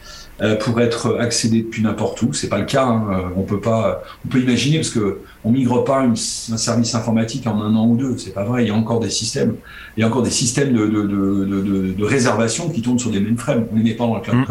pour 0.60 0.82
être 0.82 1.18
accédé 1.20 1.62
depuis 1.62 1.84
n'importe 1.84 2.20
où. 2.24 2.34
C'est 2.34 2.50
pas 2.50 2.58
le 2.58 2.66
cas. 2.66 2.86
Hein. 2.86 3.08
Euh, 3.12 3.30
on 3.36 3.44
peut 3.44 3.60
pas. 3.60 4.04
On 4.26 4.28
peut 4.28 4.40
imaginer 4.40 4.78
parce 4.78 4.90
que 4.90 5.20
on 5.44 5.52
migre 5.52 5.84
pas 5.84 6.00
un 6.00 6.16
service 6.16 6.96
informatique 6.96 7.46
en 7.46 7.62
un 7.62 7.76
an 7.76 7.88
ou 7.88 7.96
deux. 7.96 8.18
C'est 8.18 8.34
pas 8.34 8.44
vrai. 8.44 8.64
Il 8.64 8.68
y 8.70 8.72
a 8.72 8.76
encore 8.76 9.00
des 9.00 9.12
systèmes. 9.12 9.56
Il 9.96 10.02
y 10.02 10.04
a 10.04 10.08
encore 10.08 10.24
des 10.24 10.32
systèmes 10.32 10.74
de, 10.74 10.88
de, 10.88 11.04
de, 11.04 11.94
de, 11.94 12.04
réservation 12.04 12.70
qui 12.70 12.82
tournent 12.82 12.98
sur 12.98 13.12
des 13.12 13.20
mainframes. 13.20 13.68
On 13.72 13.76
n'est 13.78 13.94
pas 13.94 14.06
dans 14.06 14.16
le 14.16 14.22
cloud. 14.22 14.46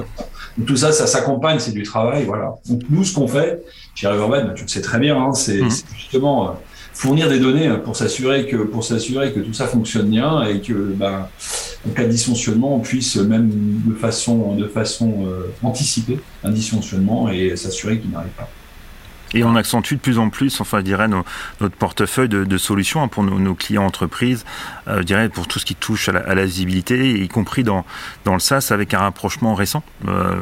Mmh. 0.59 0.65
tout 0.65 0.77
ça, 0.77 0.93
ça 0.93 1.09
s'accompagne. 1.09 1.59
C'est 1.59 1.73
du 1.73 1.83
travail. 1.83 2.25
Voilà. 2.25 2.55
Donc 2.69 2.83
nous, 2.89 3.03
ce 3.03 3.13
qu'on 3.13 3.27
fait 3.27 3.61
chez 3.97 4.07
Riverbed, 4.07 4.55
tu 4.55 4.63
le 4.63 4.69
sais 4.69 4.83
très 4.83 5.01
bien, 5.01 5.21
hein, 5.21 5.33
c'est 5.35 5.61
mmh. 5.61 5.71
justement 5.97 6.51
euh, 6.51 6.53
fournir 6.93 7.29
des 7.29 7.41
données 7.41 7.69
pour 7.85 7.97
s'assurer 7.97 8.47
que 8.47 8.57
pour 8.57 8.85
s'assurer 8.85 9.33
que 9.33 9.41
tout 9.41 9.55
ça 9.55 9.67
fonctionne 9.67 10.09
bien 10.09 10.45
et 10.45 10.61
que 10.61 10.73
ben, 10.73 11.27
en 11.89 11.93
cas 11.93 12.05
de 12.05 12.11
dysfonctionnement, 12.11 12.77
on 12.77 12.81
puisse 12.81 13.17
même 13.17 13.51
de 13.87 13.95
façon, 13.95 14.55
de 14.55 14.67
façon 14.67 15.27
euh, 15.27 15.53
anticiper 15.63 16.19
un 16.45 16.51
dysfonctionnement 16.51 17.31
et 17.31 17.57
s'assurer 17.57 17.99
qu'il 17.99 18.11
n'arrive 18.11 18.31
pas. 18.33 18.49
Et 19.33 19.45
on 19.45 19.55
accentue 19.55 19.95
de 19.95 20.01
plus 20.01 20.19
en 20.19 20.29
plus, 20.29 20.61
enfin, 20.61 20.79
je 20.79 20.85
dirais, 20.85 21.07
notre 21.07 21.77
portefeuille 21.77 22.29
de, 22.29 22.59
solutions 22.59 23.01
hein, 23.01 23.07
pour 23.07 23.23
nos, 23.23 23.55
clients 23.55 23.85
entreprises, 23.85 24.45
euh, 24.89 24.99
je 24.99 25.03
dirais, 25.05 25.29
pour 25.29 25.47
tout 25.47 25.61
ce 25.61 25.65
qui 25.65 25.77
touche 25.77 26.09
à 26.09 26.35
la, 26.35 26.45
visibilité, 26.45 27.23
y 27.23 27.29
compris 27.29 27.63
dans, 27.63 27.85
dans 28.25 28.35
le 28.35 28.41
SaaS 28.41 28.71
avec 28.73 28.93
un 28.93 28.99
rapprochement 28.99 29.55
récent, 29.55 29.85
euh, 30.09 30.33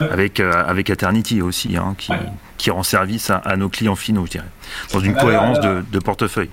avec, 0.00 0.40
avec 0.40 0.88
Eternity 0.88 1.42
aussi, 1.42 1.76
hein, 1.76 1.94
qui, 1.98 2.12
qui 2.56 2.70
rend 2.70 2.82
service 2.82 3.30
à, 3.30 3.56
nos 3.58 3.68
clients 3.68 3.94
finaux, 3.94 4.24
je 4.24 4.30
dirais, 4.30 4.48
dans 4.94 5.00
une 5.00 5.14
cohérence 5.14 5.60
de, 5.60 5.84
de 5.92 5.98
portefeuille 5.98 6.50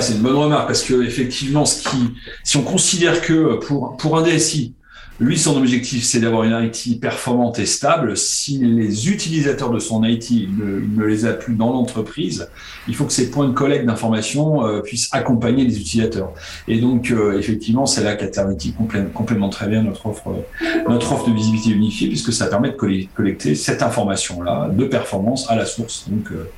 c'est 0.00 0.14
une 0.14 0.22
bonne 0.22 0.36
remarque 0.36 0.66
parce 0.66 0.82
que 0.82 1.02
effectivement, 1.02 1.64
ce 1.64 1.88
qui, 1.88 1.96
si 2.44 2.56
on 2.56 2.62
considère 2.62 3.20
que 3.20 3.54
pour 3.56 3.96
pour 3.96 4.18
un 4.18 4.22
DSI, 4.22 4.74
lui, 5.20 5.36
son 5.36 5.56
objectif, 5.56 6.04
c'est 6.04 6.20
d'avoir 6.20 6.44
une 6.44 6.64
IT 6.64 7.00
performante 7.00 7.58
et 7.58 7.66
stable. 7.66 8.16
Si 8.16 8.58
les 8.58 9.08
utilisateurs 9.10 9.70
de 9.70 9.80
son 9.80 10.04
IT 10.04 10.30
ne, 10.30 11.04
les 11.04 11.26
a 11.26 11.32
plus 11.32 11.54
dans 11.54 11.72
l'entreprise, 11.72 12.48
il 12.86 12.94
faut 12.94 13.04
que 13.04 13.12
ces 13.12 13.28
points 13.28 13.48
de 13.48 13.52
collecte 13.52 13.84
d'informations 13.84 14.64
euh, 14.64 14.80
puissent 14.80 15.08
accompagner 15.10 15.64
les 15.64 15.80
utilisateurs. 15.80 16.32
Et 16.68 16.80
donc, 16.80 17.10
euh, 17.10 17.36
effectivement, 17.36 17.84
c'est 17.84 18.04
là 18.04 18.14
qu'Alternity 18.14 18.72
complémente 19.12 19.52
très 19.52 19.66
bien 19.66 19.82
notre 19.82 20.06
offre, 20.06 20.32
notre 20.88 21.12
offre 21.12 21.28
de 21.28 21.34
visibilité 21.34 21.70
unifiée, 21.70 22.06
puisque 22.06 22.32
ça 22.32 22.46
permet 22.46 22.70
de 22.70 22.76
collecter 22.76 23.56
cette 23.56 23.82
information-là 23.82 24.70
de 24.72 24.84
performance 24.84 25.50
à 25.50 25.56
la 25.56 25.66
source. 25.66 26.08
Donc, 26.08 26.30
euh, 26.30 26.48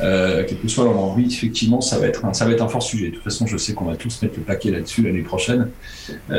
euh 0.00 0.44
quel 0.46 0.60
que 0.60 0.68
soit 0.68 0.84
leur 0.84 0.98
envie, 0.98 1.26
effectivement, 1.26 1.80
ça 1.80 1.98
va 1.98 2.06
être 2.06 2.24
un, 2.24 2.32
ça 2.32 2.44
va 2.44 2.52
être 2.52 2.62
un 2.62 2.68
fort 2.68 2.84
sujet. 2.84 3.08
De 3.08 3.14
toute 3.16 3.24
façon, 3.24 3.48
je 3.48 3.56
sais 3.56 3.74
qu'on 3.74 3.86
va 3.86 3.96
tous 3.96 4.22
mettre 4.22 4.36
le 4.36 4.44
paquet 4.44 4.70
là-dessus 4.70 5.02
l'année 5.02 5.22
prochaine 5.22 5.70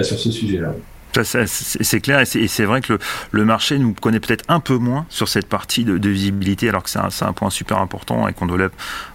sur 0.01 0.17
ce 0.17 0.31
sujet-là. 0.31 0.73
C'est 1.23 2.01
clair 2.01 2.19
et 2.19 2.25
c'est 2.25 2.65
vrai 2.65 2.81
que 2.81 2.97
le, 3.31 3.45
marché 3.45 3.77
nous 3.77 3.93
connaît 3.93 4.19
peut-être 4.19 4.43
un 4.47 4.59
peu 4.59 4.77
moins 4.77 5.05
sur 5.09 5.27
cette 5.27 5.47
partie 5.47 5.85
de, 5.85 6.09
visibilité 6.09 6.69
alors 6.69 6.83
que 6.83 6.89
c'est 6.89 6.99
un, 7.23 7.33
point 7.33 7.49
super 7.49 7.79
important 7.79 8.27
et 8.27 8.33
qu'on 8.33 8.45
doit 8.45 8.69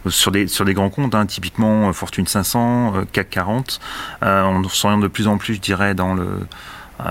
sur 0.09 0.31
des, 0.31 0.47
sur 0.47 0.65
des 0.65 0.75
grands 0.75 0.91
comptes, 0.91 1.15
hein, 1.15 1.27
typiquement 1.27 1.89
euh, 1.89 1.93
Fortune 1.93 2.27
500, 2.27 2.95
euh, 2.95 3.05
CAC 3.11 3.31
40. 3.31 3.81
Euh, 4.23 4.43
on 4.45 4.69
s'oriente 4.69 5.03
de 5.03 5.09
plus 5.09 5.27
en 5.27 5.39
plus, 5.39 5.55
je 5.55 5.61
dirais, 5.61 5.95
dans 5.95 6.15
le 6.15 6.29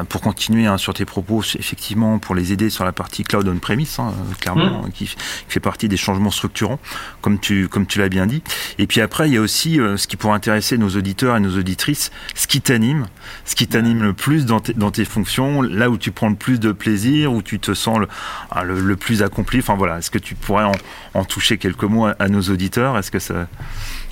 pour 0.09 0.21
continuer 0.21 0.65
hein, 0.65 0.77
sur 0.77 0.93
tes 0.93 1.05
propos, 1.05 1.43
effectivement, 1.57 2.19
pour 2.19 2.35
les 2.35 2.53
aider 2.53 2.69
sur 2.69 2.85
la 2.85 2.91
partie 2.91 3.23
cloud 3.23 3.47
on-premise, 3.47 3.99
hein, 3.99 4.13
clairement, 4.39 4.83
mmh. 4.83 4.91
qui, 4.91 5.15
fait 5.47 5.59
partie 5.59 5.87
des 5.87 5.97
changements 5.97 6.31
structurants, 6.31 6.79
comme 7.21 7.39
tu, 7.39 7.67
comme 7.67 7.85
tu 7.85 7.99
l'as 7.99 8.09
bien 8.09 8.25
dit. 8.25 8.41
Et 8.77 8.87
puis 8.87 9.01
après, 9.01 9.27
il 9.29 9.33
y 9.33 9.37
a 9.37 9.41
aussi 9.41 9.79
ce 9.97 10.07
qui 10.07 10.17
pourrait 10.17 10.35
intéresser 10.35 10.77
nos 10.77 10.89
auditeurs 10.89 11.35
et 11.35 11.39
nos 11.39 11.57
auditrices, 11.57 12.11
ce 12.35 12.47
qui 12.47 12.61
t'anime, 12.61 13.07
ce 13.45 13.55
qui 13.55 13.67
t'anime 13.67 14.03
le 14.03 14.13
plus 14.13 14.45
dans, 14.45 14.61
dans, 14.75 14.91
tes 14.91 15.05
fonctions, 15.05 15.61
là 15.61 15.89
où 15.89 15.97
tu 15.97 16.11
prends 16.11 16.29
le 16.29 16.35
plus 16.35 16.59
de 16.59 16.71
plaisir, 16.71 17.33
où 17.33 17.41
tu 17.41 17.59
te 17.59 17.73
sens 17.73 17.99
le, 17.99 18.07
ah, 18.51 18.63
le, 18.63 18.95
plus 18.95 19.23
accompli. 19.23 19.59
Enfin 19.59 19.75
voilà, 19.75 19.97
est-ce 19.97 20.11
que 20.11 20.17
tu 20.17 20.35
pourrais 20.35 20.65
en, 21.13 21.23
toucher 21.25 21.57
quelques 21.57 21.83
mots 21.83 22.07
à, 22.07 22.27
nos 22.29 22.41
auditeurs? 22.41 22.97
Est-ce 22.97 23.11
que 23.11 23.19
ça 23.19 23.47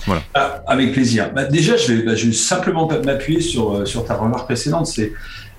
voilà. 0.06 0.22
Ah, 0.34 0.62
avec 0.66 0.92
plaisir. 0.92 1.30
Bah, 1.34 1.44
déjà, 1.44 1.76
je 1.76 1.92
vais, 1.92 2.02
bah, 2.02 2.14
je 2.14 2.26
vais 2.26 2.32
simplement 2.32 2.88
m'appuyer 3.04 3.40
sur, 3.40 3.74
euh, 3.74 3.84
sur 3.84 4.04
ta 4.06 4.14
remarque 4.14 4.46
précédente. 4.46 4.86
C'est 4.86 5.12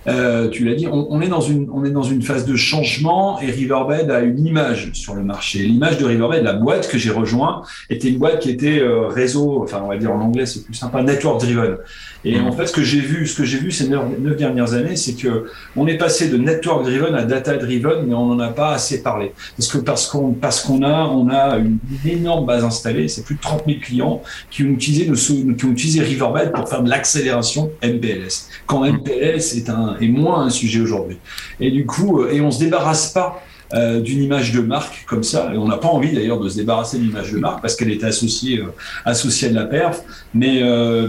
euh, 0.08 0.50
tu 0.50 0.66
l'as 0.66 0.76
dit, 0.76 0.88
on, 0.88 1.22
est 1.22 1.28
dans 1.28 1.42
une, 1.42 1.70
on 1.72 1.86
est 1.86 1.92
dans 1.92 2.04
une 2.04 2.22
phase 2.22 2.46
de 2.46 2.56
changement 2.56 3.40
et 3.40 3.52
Riverbed 3.52 4.10
a 4.10 4.22
une 4.22 4.46
image 4.46 4.92
sur 4.94 5.14
le 5.14 5.24
marché. 5.24 5.60
L'image 5.60 5.98
de 5.98 6.06
Riverbed, 6.06 6.44
la 6.44 6.54
boîte 6.54 6.88
que 6.90 6.98
j'ai 6.98 7.12
rejoint, 7.12 7.62
était 7.90 8.10
une 8.10 8.18
boîte 8.18 8.40
qui 8.40 8.50
était 8.50 8.80
euh, 8.80 9.08
réseau, 9.08 9.62
enfin 9.64 9.82
on 9.84 9.90
va 9.90 9.98
dire 9.98 10.12
en 10.12 10.22
anglais 10.22 10.46
c'est 10.46 10.64
plus 10.66 10.74
sympa, 10.74 11.04
network 11.04 11.42
driven. 11.42 11.78
Et 12.24 12.40
mmh. 12.40 12.48
en 12.48 12.52
fait, 12.52 12.68
ce 12.68 12.74
que 12.74 12.84
j'ai 12.84 13.00
vu, 13.00 13.26
ce 13.26 13.36
que 13.36 13.44
j'ai 13.44 13.58
vu 13.58 13.72
ces 13.72 13.88
neuf, 13.90 14.38
dernières 14.38 14.74
années, 14.74 14.96
c'est 14.96 15.14
que 15.14 15.46
on 15.76 15.88
est 15.88 15.98
passé 15.98 16.30
de 16.30 16.38
network 16.38 16.84
driven 16.84 17.16
à 17.16 17.24
data 17.24 17.58
driven, 17.58 18.06
mais 18.06 18.14
on 18.14 18.28
n'en 18.28 18.40
a 18.40 18.50
pas 18.50 18.74
assez 18.74 19.02
parlé. 19.02 19.34
Parce 19.58 19.70
que 19.70 19.80
parce 19.80 20.08
qu'on 20.08 20.32
parce 20.34 20.62
qu'on 20.62 20.84
a 20.84 21.08
on 21.08 21.30
a 21.30 21.58
une, 21.58 21.80
énorme 22.06 22.46
base 22.46 22.64
installée, 22.64 23.08
c'est 23.08 23.24
plus 23.24 23.36
de 23.36 23.42
30 23.42 23.64
000 23.68 23.80
clients 23.80 24.22
qui 24.50 24.64
ont 24.64 24.70
utilisé 24.70 25.06
qui 25.06 25.66
ont 25.66 25.72
utilisé 25.72 26.02
Riverbed 26.02 26.52
pour 26.52 26.68
faire 26.68 26.84
de 26.84 26.90
l'accélération 26.90 27.72
MPLS. 27.84 28.50
Quand 28.66 28.84
MPLS 28.84 29.56
est 29.56 29.70
un 29.70 29.91
est 30.00 30.08
moins 30.08 30.42
un 30.46 30.50
sujet 30.50 30.82
aujourd'hui. 30.82 31.18
Et 31.60 31.72
du 31.72 31.86
coup, 31.86 32.22
euh, 32.22 32.32
et 32.32 32.42
on 32.42 32.52
se 32.52 32.60
débarrasse 32.60 33.12
pas 33.12 33.44
euh, 33.74 34.02
d'une 34.02 34.22
image 34.22 34.52
de 34.52 34.62
marque 34.62 35.06
comme 35.08 35.24
ça. 35.24 35.52
Et 35.54 35.58
on 35.58 35.68
n'a 35.68 35.78
pas 35.78 35.88
envie 35.88 36.12
d'ailleurs 36.12 36.40
de 36.40 36.50
se 36.50 36.58
débarrasser 36.58 36.98
d'une 36.98 37.10
image 37.10 37.32
de 37.32 37.40
marque 37.40 37.62
parce 37.62 37.76
qu'elle 37.76 37.92
était 37.92 38.06
associée, 38.06 38.60
euh, 38.60 38.74
associée 39.06 39.50
à 39.50 39.52
la 39.52 39.66
perf. 39.66 40.04
Mais, 40.34 40.62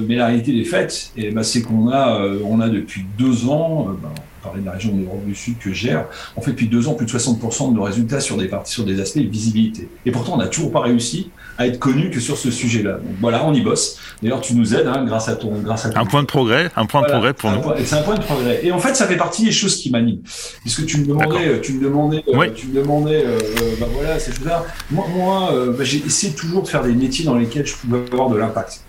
mais 0.07 0.17
la 0.17 0.27
réalité 0.27 0.53
des 0.53 0.65
faits, 0.65 1.13
et 1.17 1.31
ben, 1.31 1.43
c'est 1.43 1.63
qu'on 1.63 1.91
a, 1.91 2.27
on 2.45 2.61
a 2.61 2.69
depuis 2.69 3.05
deux 3.19 3.47
ans, 3.47 3.89
ben, 4.03 4.11
parler 4.43 4.61
de 4.61 4.67
la 4.67 4.73
région 4.73 4.95
de 4.95 5.03
l'Europe 5.03 5.25
du 5.25 5.35
Sud 5.35 5.59
que 5.59 5.71
je 5.71 5.75
gère, 5.75 6.07
on 6.37 6.41
fait 6.41 6.53
depuis 6.53 6.69
deux 6.69 6.89
ans 6.89 6.95
plus 6.95 7.07
de 7.07 7.11
60% 7.11 7.71
de 7.71 7.77
nos 7.77 7.83
résultats 7.83 8.21
sur 8.21 8.37
des 8.37 8.49
parties, 8.49 8.73
sur 8.73 8.85
des 8.85 9.01
aspects 9.01 9.19
de 9.19 9.29
visibilité. 9.29 9.89
Et 10.05 10.11
pourtant, 10.11 10.35
on 10.35 10.39
n'a 10.39 10.49
toujours 10.49 10.73
pas 10.73 10.81
réussi 10.81 11.31
à 11.59 11.67
être 11.67 11.79
connu 11.79 12.11
que 12.11 12.21
sur 12.21 12.37
ce 12.37 12.51
sujet-là. 12.51 12.93
Donc 12.93 13.15
voilà, 13.21 13.45
on 13.45 13.53
y 13.53 13.61
bosse. 13.61 13.99
D'ailleurs, 14.23 14.41
tu 14.41 14.55
nous 14.55 14.75
aides 14.75 14.87
hein, 14.87 15.05
grâce 15.05 15.29
à 15.29 15.37
ton, 15.37 15.53
grâce 15.61 15.87
à 15.87 15.91
un 15.95 16.07
point 16.07 16.23
de 16.23 16.27
progrès, 16.27 16.71
un 16.77 16.87
point 16.87 17.03
de 17.03 17.07
progrès 17.07 17.35
pour 17.35 17.51
nous. 17.51 17.63
C'est 17.85 17.97
un 17.97 18.03
point 18.03 18.17
de 18.17 18.23
progrès. 18.23 18.61
Et 18.65 18.73
en 18.73 18.79
fait, 18.79 18.95
ça 18.95 19.07
fait 19.07 19.17
partie 19.17 19.45
des 19.45 19.53
choses 19.53 19.77
qui 19.77 19.91
m'animent. 19.91 20.23
Puisque 20.63 20.87
tu 20.87 20.99
me 20.99 21.07
demandais, 21.07 21.61
tu 21.61 21.75
me 21.75 21.83
demandais, 21.83 22.25
euh, 22.29 22.51
tu 22.55 22.69
me 22.69 22.75
demandais, 22.75 23.25
euh, 23.25 23.39
euh, 23.39 23.75
bah 23.81 23.87
voilà, 23.93 24.19
ces 24.19 24.33
choses-là. 24.33 24.65
Moi, 24.91 25.07
moi 25.15 25.53
bah, 25.77 25.85
j'ai 25.85 25.99
essayé 26.05 26.33
toujours 26.35 26.63
de 26.63 26.69
faire 26.69 26.83
des 26.83 26.93
métiers 26.93 27.25
dans 27.25 27.37
lesquels 27.37 27.67
je 27.67 27.75
pouvais 27.75 27.99
avoir 28.13 28.31
de 28.31 28.37
l'impact. 28.37 28.81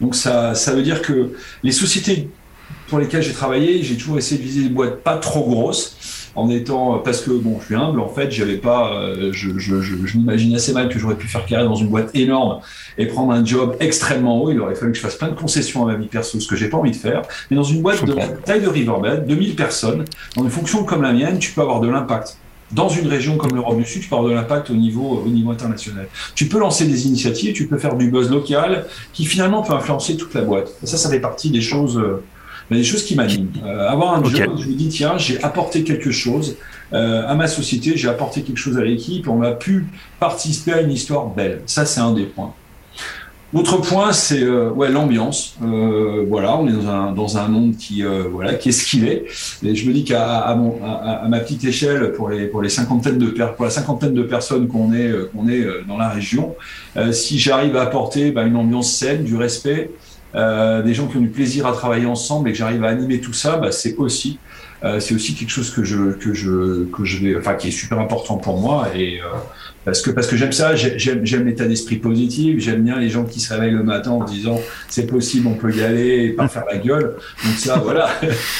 Donc 0.00 0.14
ça, 0.14 0.54
ça 0.54 0.72
veut 0.72 0.82
dire 0.82 1.02
que 1.02 1.32
les 1.62 1.72
sociétés 1.72 2.28
pour 2.88 2.98
lesquels 2.98 3.22
j'ai 3.22 3.32
travaillé, 3.32 3.82
j'ai 3.82 3.96
toujours 3.96 4.18
essayé 4.18 4.40
de 4.40 4.46
viser 4.46 4.62
des 4.62 4.68
boîtes 4.68 5.02
pas 5.02 5.16
trop 5.16 5.44
grosses, 5.44 5.96
en 6.36 6.50
étant 6.50 6.98
parce 6.98 7.22
que 7.22 7.30
bon, 7.30 7.58
je 7.60 7.66
suis 7.66 7.74
humble 7.74 7.98
en 7.98 8.08
fait, 8.08 8.30
j'avais 8.30 8.58
pas, 8.58 8.92
euh, 8.94 9.30
je, 9.32 9.58
je, 9.58 9.80
je, 9.80 9.96
je 10.04 10.18
m'imagine 10.18 10.54
assez 10.54 10.72
mal 10.72 10.88
que 10.88 10.98
j'aurais 10.98 11.16
pu 11.16 11.26
faire 11.26 11.44
carrière 11.46 11.68
dans 11.68 11.74
une 11.76 11.88
boîte 11.88 12.10
énorme 12.14 12.60
et 12.98 13.06
prendre 13.06 13.32
un 13.32 13.44
job 13.44 13.74
extrêmement 13.80 14.42
haut. 14.42 14.50
Il 14.50 14.60
aurait 14.60 14.74
fallu 14.74 14.92
que 14.92 14.98
je 14.98 15.02
fasse 15.02 15.16
plein 15.16 15.28
de 15.28 15.34
concessions 15.34 15.88
à 15.88 15.92
ma 15.92 15.98
vie 15.98 16.06
perso, 16.06 16.38
ce 16.38 16.46
que 16.46 16.54
j'ai 16.54 16.68
pas 16.68 16.76
envie 16.76 16.90
de 16.90 16.96
faire. 16.96 17.22
Mais 17.50 17.56
dans 17.56 17.64
une 17.64 17.82
boîte 17.82 18.04
de 18.04 18.14
taille 18.44 18.60
de 18.60 18.68
Riverbed, 18.68 19.26
2000 19.26 19.56
personnes, 19.56 20.04
dans 20.36 20.44
une 20.44 20.50
fonction 20.50 20.84
comme 20.84 21.02
la 21.02 21.12
mienne, 21.12 21.38
tu 21.38 21.52
peux 21.52 21.62
avoir 21.62 21.80
de 21.80 21.88
l'impact 21.88 22.36
dans 22.72 22.88
une 22.88 23.06
région 23.06 23.36
comme 23.36 23.54
l'Europe 23.54 23.78
du 23.78 23.84
Sud, 23.84 24.02
tu 24.02 24.08
peux 24.08 24.16
avoir 24.16 24.30
de 24.30 24.34
l'impact 24.34 24.70
au 24.70 24.74
niveau, 24.74 25.22
au 25.24 25.28
niveau 25.28 25.52
international. 25.52 26.08
Tu 26.34 26.48
peux 26.48 26.58
lancer 26.58 26.84
des 26.86 27.06
initiatives, 27.06 27.54
tu 27.54 27.66
peux 27.66 27.78
faire 27.78 27.94
du 27.94 28.10
buzz 28.10 28.30
local 28.30 28.86
qui 29.12 29.24
finalement 29.24 29.62
peut 29.62 29.72
influencer 29.72 30.16
toute 30.16 30.34
la 30.34 30.42
boîte. 30.42 30.72
Et 30.82 30.86
ça, 30.86 30.96
ça 30.96 31.08
fait 31.08 31.20
partie 31.20 31.50
des 31.50 31.60
choses 31.60 31.96
euh, 31.96 32.24
mais 32.70 32.78
des 32.78 32.84
choses 32.84 33.04
qui 33.04 33.14
m'animent. 33.14 33.52
Euh, 33.64 33.88
avoir 33.88 34.14
un 34.14 34.24
job, 34.24 34.56
je 34.58 34.68
me 34.68 34.74
dis, 34.74 34.88
tiens, 34.88 35.18
j'ai 35.18 35.42
apporté 35.42 35.84
quelque 35.84 36.10
chose 36.10 36.56
euh, 36.92 37.26
à 37.26 37.34
ma 37.34 37.46
société, 37.46 37.96
j'ai 37.96 38.08
apporté 38.08 38.42
quelque 38.42 38.58
chose 38.58 38.78
à 38.78 38.84
l'équipe, 38.84 39.28
on 39.28 39.42
a 39.42 39.52
pu 39.52 39.86
participer 40.20 40.72
à 40.72 40.80
une 40.80 40.92
histoire 40.92 41.26
belle. 41.26 41.62
Ça, 41.66 41.84
c'est 41.84 42.00
un 42.00 42.12
des 42.12 42.24
points. 42.24 42.54
L'autre 43.54 43.78
point, 43.78 44.12
c'est 44.12 44.42
euh, 44.42 44.70
ouais, 44.70 44.90
l'ambiance. 44.90 45.56
Euh, 45.62 46.26
voilà, 46.28 46.58
on 46.58 46.66
est 46.66 46.72
dans 46.72 46.88
un, 46.88 47.12
dans 47.12 47.38
un 47.38 47.48
monde 47.48 47.76
qui, 47.76 48.04
euh, 48.04 48.24
voilà, 48.30 48.54
qui 48.54 48.70
est 48.70 48.72
ce 48.72 48.84
qu'il 48.84 49.06
est. 49.06 49.24
Et 49.62 49.74
je 49.74 49.88
me 49.88 49.94
dis 49.94 50.04
qu'à 50.04 50.40
à, 50.40 50.52
à, 50.52 51.24
à, 51.24 51.28
ma 51.28 51.40
petite 51.40 51.64
échelle, 51.64 52.12
pour 52.12 52.28
les, 52.28 52.46
pour 52.48 52.60
les 52.60 52.68
cinquantaines 52.68 53.18
de 53.18 53.26
pour 53.28 53.64
la 53.64 53.70
cinquantaine 53.70 54.14
de 54.14 54.22
personnes 54.22 54.66
qu'on 54.66 54.92
est, 54.92 55.12
qu'on 55.32 55.48
est 55.48 55.64
dans 55.86 55.96
la 55.96 56.08
région, 56.08 56.56
si 57.12 57.38
j'arrive 57.38 57.76
à 57.76 57.82
apporter 57.82 58.32
bah, 58.32 58.42
une 58.42 58.56
ambiance 58.56 58.92
saine, 58.92 59.22
du 59.22 59.36
respect, 59.36 59.90
euh, 60.36 60.82
des 60.82 60.94
gens 60.94 61.06
qui 61.06 61.16
ont 61.16 61.20
du 61.20 61.28
plaisir 61.28 61.66
à 61.66 61.72
travailler 61.72 62.06
ensemble 62.06 62.48
et 62.48 62.52
que 62.52 62.58
j'arrive 62.58 62.84
à 62.84 62.88
animer 62.88 63.20
tout 63.20 63.32
ça, 63.32 63.56
bah, 63.56 63.72
c'est 63.72 63.96
aussi 63.96 64.38
euh, 64.84 65.00
c'est 65.00 65.14
aussi 65.14 65.34
quelque 65.34 65.50
chose 65.50 65.70
que 65.70 65.84
je 65.84 66.12
que 66.12 66.34
je 66.34 67.54
qui 67.56 67.68
est 67.68 67.70
super 67.70 67.98
important 67.98 68.36
pour 68.36 68.60
moi 68.60 68.88
et 68.94 69.20
euh, 69.20 69.24
parce 69.86 70.02
que 70.02 70.10
parce 70.10 70.26
que 70.26 70.36
j'aime 70.36 70.52
ça 70.52 70.74
j'aime 70.74 71.24
j'aime 71.24 71.46
l'état 71.46 71.64
d'esprit 71.64 71.96
positif 71.96 72.58
j'aime 72.58 72.82
bien 72.82 72.98
les 72.98 73.08
gens 73.08 73.24
qui 73.24 73.40
se 73.40 73.54
réveillent 73.54 73.72
le 73.72 73.84
matin 73.84 74.10
en 74.10 74.24
disant 74.24 74.60
c'est 74.88 75.06
possible 75.06 75.46
on 75.46 75.54
peut 75.54 75.72
y 75.72 75.80
aller 75.80 76.24
et 76.24 76.30
pas 76.30 76.48
faire 76.48 76.64
la 76.68 76.76
gueule 76.76 77.16
donc 77.44 77.54
ça 77.56 77.78
voilà 77.78 78.10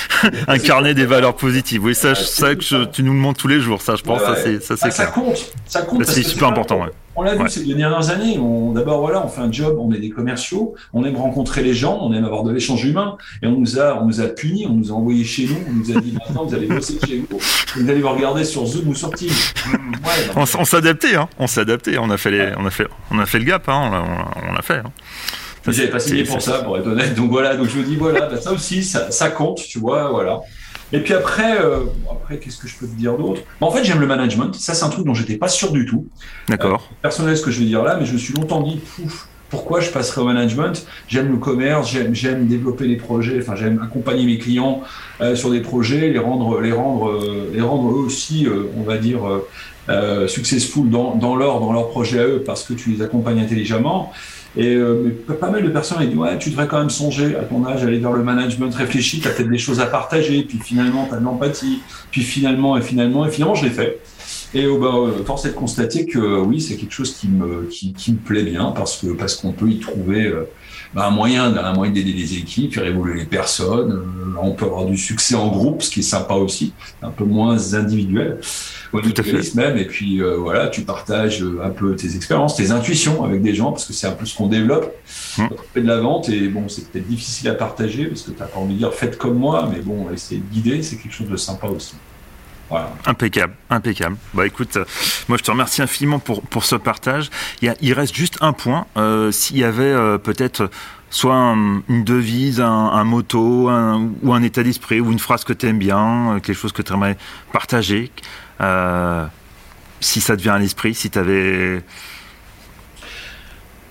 incarner 0.48 0.94
des 0.94 1.04
valeurs 1.04 1.34
positives 1.34 1.84
oui 1.84 1.96
ça, 1.96 2.14
ça 2.14 2.54
que 2.54 2.84
tu 2.84 3.02
nous 3.02 3.12
le 3.12 3.18
montres 3.18 3.40
tous 3.40 3.48
les 3.48 3.60
jours 3.60 3.82
ça 3.82 3.96
je 3.96 4.02
pense 4.02 4.22
ça 4.22 4.36
c'est 4.36 4.62
ça 4.62 4.76
c'est 4.76 4.86
ah, 4.86 4.90
ça 4.92 5.06
compte 5.06 5.52
ça 5.66 5.82
compte 5.82 6.04
c'est 6.04 6.22
super 6.22 6.48
important 6.48 6.80
ouais. 6.82 6.92
On 7.18 7.22
l'a 7.22 7.34
vu 7.34 7.48
ces 7.48 7.64
dernières 7.64 8.10
années. 8.10 8.38
On, 8.38 8.72
d'abord, 8.72 9.00
voilà, 9.00 9.24
on 9.24 9.28
fait 9.28 9.40
un 9.40 9.50
job, 9.50 9.78
on 9.80 9.90
est 9.90 9.98
des 9.98 10.10
commerciaux, 10.10 10.74
on 10.92 11.02
aime 11.04 11.16
rencontrer 11.16 11.62
les 11.62 11.72
gens, 11.72 11.98
on 12.02 12.12
aime 12.12 12.26
avoir 12.26 12.44
de 12.44 12.52
l'échange 12.52 12.84
humain, 12.84 13.16
et 13.42 13.46
on 13.46 13.58
nous 13.58 13.78
a, 13.80 13.98
on 13.98 14.04
nous 14.04 14.20
a 14.20 14.26
punis, 14.26 14.66
on 14.68 14.74
nous 14.74 14.92
a 14.92 14.94
envoyés 14.94 15.24
chez 15.24 15.46
nous, 15.46 15.56
on 15.66 15.72
nous 15.72 15.96
a 15.96 16.00
dit 16.00 16.12
maintenant 16.12 16.44
vous 16.44 16.54
allez 16.54 16.66
bosser 16.66 16.98
chez 17.06 17.24
vous, 17.30 17.38
vous 17.76 17.90
allez 17.90 18.02
vous 18.02 18.10
regarder 18.10 18.44
sur 18.44 18.66
Zoom 18.66 18.88
ou 18.88 18.94
sur 18.94 19.10
Teams. 19.12 19.30
On, 20.36 20.42
on 20.42 20.64
s'est 20.64 20.76
adapté, 20.76 21.16
hein. 21.16 21.28
On 21.38 21.46
s'est 21.46 21.60
adapté. 21.60 21.98
On 21.98 22.10
a 22.10 22.16
fait 22.16 22.30
les, 22.30 22.52
on 22.56 22.66
a 22.66 22.70
fait, 22.70 22.86
on 23.10 23.18
a 23.18 23.26
fait 23.26 23.38
le 23.38 23.44
gap, 23.44 23.68
hein. 23.68 24.04
On 24.48 24.52
l'a 24.52 24.62
fait. 24.62 24.78
Hein. 24.78 24.92
J'avais 25.68 25.88
pas 25.88 25.98
signé 25.98 26.22
pour 26.24 26.40
ça, 26.40 26.60
pour 26.60 26.78
être 26.78 26.86
honnête. 26.86 27.14
Donc 27.14 27.30
voilà, 27.30 27.56
donc 27.56 27.68
je 27.68 27.78
me 27.78 27.82
dis 27.82 27.96
voilà, 27.96 28.26
bah, 28.26 28.40
ça 28.40 28.52
aussi, 28.52 28.84
ça, 28.84 29.10
ça 29.10 29.30
compte, 29.30 29.56
tu 29.56 29.80
vois, 29.80 30.10
voilà. 30.10 30.40
Et 30.92 31.00
puis 31.00 31.12
après, 31.12 31.60
euh, 31.60 31.80
après 32.08 32.38
qu'est-ce 32.38 32.58
que 32.58 32.68
je 32.68 32.76
peux 32.76 32.86
te 32.86 32.94
dire 32.94 33.16
d'autre? 33.18 33.40
En 33.60 33.72
fait, 33.72 33.82
j'aime 33.82 33.98
le 33.98 34.06
management. 34.06 34.54
Ça, 34.54 34.74
c'est 34.74 34.84
un 34.84 34.88
truc 34.88 35.04
dont 35.04 35.14
j'étais 35.14 35.36
pas 35.36 35.48
sûr 35.48 35.72
du 35.72 35.84
tout. 35.84 36.06
D'accord. 36.48 36.88
Euh, 36.92 36.94
personnel, 37.02 37.36
ce 37.36 37.42
que 37.42 37.50
je 37.50 37.58
vais 37.58 37.66
dire 37.66 37.82
là, 37.82 37.96
mais 37.98 38.06
je 38.06 38.12
me 38.12 38.18
suis 38.18 38.32
longtemps 38.34 38.60
dit, 38.60 38.76
pouf, 38.76 39.26
pourquoi 39.50 39.80
je 39.80 39.90
passerai 39.90 40.20
au 40.20 40.24
management? 40.24 40.86
J'aime 41.08 41.30
le 41.32 41.38
commerce, 41.38 41.92
j'aime 42.12 42.46
développer 42.46 42.86
les 42.86 42.96
projets, 42.96 43.38
enfin 43.40 43.56
j'aime 43.56 43.80
accompagner 43.82 44.24
mes 44.24 44.38
clients 44.38 44.82
euh, 45.20 45.34
sur 45.34 45.50
des 45.50 45.60
projets, 45.60 46.10
les 46.10 46.18
rendre, 46.20 46.60
les 46.60 46.72
rendre, 46.72 47.10
euh, 47.10 47.50
les 47.52 47.60
rendre 47.60 47.90
eux 47.90 48.04
aussi, 48.04 48.46
euh, 48.46 48.70
on 48.76 48.82
va 48.82 48.98
dire, 48.98 49.20
euh, 49.88 50.26
successful 50.26 50.88
dans, 50.90 51.14
dans 51.14 51.36
leur 51.36 51.60
dans 51.60 51.72
leur 51.72 51.88
projet 51.90 52.18
à 52.18 52.26
eux 52.26 52.42
parce 52.44 52.64
que 52.64 52.74
tu 52.74 52.90
les 52.90 53.02
accompagnes 53.02 53.40
intelligemment. 53.40 54.12
Et 54.56 54.74
euh, 54.74 55.14
pas 55.38 55.50
mal 55.50 55.62
de 55.62 55.68
personnes 55.68 55.98
ont 55.98 56.04
dit 56.04 56.16
ouais, 56.16 56.38
tu 56.38 56.50
devrais 56.50 56.66
quand 56.66 56.78
même 56.78 56.90
songer 56.90 57.36
à 57.36 57.42
ton 57.42 57.64
âge, 57.66 57.84
aller 57.84 57.98
vers 57.98 58.12
le 58.12 58.22
management, 58.22 58.74
réfléchis, 58.74 59.20
tu 59.20 59.28
as 59.28 59.32
peut-être 59.32 59.50
des 59.50 59.58
choses 59.58 59.80
à 59.80 59.86
partager, 59.86 60.42
puis 60.42 60.58
finalement 60.58 61.06
tu 61.06 61.14
as 61.14 61.18
de 61.18 61.24
l'empathie, 61.24 61.80
puis 62.10 62.22
finalement 62.22 62.76
et 62.76 62.80
finalement 62.80 63.26
et 63.26 63.30
finalement 63.30 63.54
je 63.54 63.64
l'ai 63.64 63.70
fait. 63.70 64.00
Et 64.56 64.66
oh, 64.66 64.78
bah, 64.78 64.94
euh, 64.94 65.24
force 65.24 65.44
est 65.44 65.50
de 65.50 65.54
constater 65.54 66.06
que 66.06 66.40
oui, 66.40 66.60
c'est 66.60 66.76
quelque 66.76 66.92
chose 66.92 67.14
qui 67.14 67.28
me 67.28 67.64
qui, 67.64 67.92
qui, 67.92 68.12
me 68.12 68.16
plaît 68.16 68.42
bien 68.42 68.72
parce 68.74 68.96
que 68.96 69.08
parce 69.08 69.36
qu'on 69.36 69.52
peut 69.52 69.68
y 69.68 69.78
trouver 69.78 70.24
euh, 70.24 70.48
bah, 70.94 71.06
un 71.06 71.10
moyen 71.10 71.54
un 71.56 71.74
moyen 71.74 71.92
d'aider 71.92 72.12
les 72.12 72.38
équipes, 72.38 72.74
faire 72.74 72.86
évoluer 72.86 73.18
les 73.18 73.26
personnes. 73.26 74.02
on 74.40 74.52
peut 74.52 74.64
avoir 74.64 74.86
du 74.86 74.96
succès 74.96 75.34
en 75.34 75.48
groupe, 75.48 75.82
ce 75.82 75.90
qui 75.90 76.00
est 76.00 76.02
sympa 76.02 76.34
aussi, 76.34 76.72
un 77.02 77.10
peu 77.10 77.24
moins 77.24 77.74
individuel 77.74 78.38
même. 79.54 79.76
Et 79.78 79.84
puis 79.84 80.22
euh, 80.22 80.36
voilà, 80.36 80.68
tu 80.68 80.82
partages 80.82 81.42
euh, 81.42 81.60
un 81.64 81.70
peu 81.70 81.94
tes 81.96 82.14
expériences, 82.16 82.56
tes 82.56 82.70
intuitions 82.70 83.24
avec 83.24 83.42
des 83.42 83.54
gens, 83.54 83.72
parce 83.72 83.84
que 83.84 83.92
c'est 83.92 84.06
un 84.06 84.12
peu 84.12 84.26
ce 84.26 84.36
qu'on 84.36 84.48
développe. 84.48 84.94
Mmh. 85.38 85.48
On 85.50 85.74
fait 85.74 85.82
de 85.82 85.86
la 85.86 85.98
vente 85.98 86.28
et 86.28 86.48
bon, 86.48 86.68
c'est 86.68 86.90
peut-être 86.90 87.08
difficile 87.08 87.48
à 87.48 87.54
partager 87.54 88.06
parce 88.06 88.22
que 88.22 88.30
tu 88.30 88.38
n'as 88.38 88.46
pas 88.46 88.58
envie 88.58 88.74
de 88.74 88.78
dire 88.78 88.94
faites 88.94 89.18
comme 89.18 89.38
moi, 89.38 89.68
mais 89.72 89.80
bon, 89.80 90.10
essayer 90.12 90.40
de 90.40 90.54
guider, 90.54 90.82
c'est 90.82 90.96
quelque 90.96 91.14
chose 91.14 91.28
de 91.28 91.36
sympa 91.36 91.66
aussi. 91.68 91.94
Voilà. 92.68 92.90
Impeccable, 93.06 93.54
impeccable. 93.70 94.16
Bah 94.34 94.46
écoute, 94.46 94.76
euh, 94.76 94.84
moi 95.28 95.38
je 95.38 95.44
te 95.44 95.50
remercie 95.50 95.82
infiniment 95.82 96.18
pour, 96.18 96.42
pour 96.42 96.64
ce 96.64 96.74
partage. 96.74 97.30
Il, 97.62 97.66
y 97.66 97.68
a, 97.68 97.76
il 97.80 97.92
reste 97.92 98.14
juste 98.14 98.38
un 98.40 98.52
point. 98.52 98.86
S'il 99.30 99.58
y 99.58 99.64
avait 99.64 100.18
peut-être 100.18 100.70
soit 101.10 101.54
une 101.88 102.04
devise, 102.04 102.60
un, 102.60 102.66
un 102.66 103.04
motto, 103.04 103.70
ou 103.70 104.32
un 104.32 104.42
état 104.42 104.62
d'esprit, 104.62 105.00
ou 105.00 105.12
une 105.12 105.18
phrase 105.18 105.44
que 105.44 105.52
tu 105.52 105.66
aimes 105.66 105.78
bien, 105.78 106.40
quelque 106.42 106.58
chose 106.58 106.72
que 106.72 106.82
tu 106.82 106.92
aimerais 106.92 107.16
partager, 107.52 108.10
euh, 108.60 109.26
si 110.00 110.20
ça 110.20 110.36
te 110.36 110.42
vient 110.42 110.54
à 110.54 110.58
l'esprit, 110.58 110.94
si 110.94 111.10
tu 111.10 111.18
avais. 111.18 111.82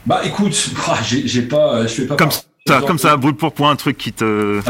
Bah 0.05 0.21
écoute, 0.23 0.53
j'ai 1.03 1.41
pas, 1.43 1.85
je 1.87 1.93
fais 1.93 2.05
pas. 2.05 2.15
Comme 2.15 2.31
ça, 2.31 2.81
comme 2.81 2.99
ça, 2.99 3.17
brûle 3.17 3.35
pour 3.35 3.53
point, 3.53 3.71
un 3.71 3.75
truc 3.75 3.97
qui 3.97 4.13
te. 4.13 4.61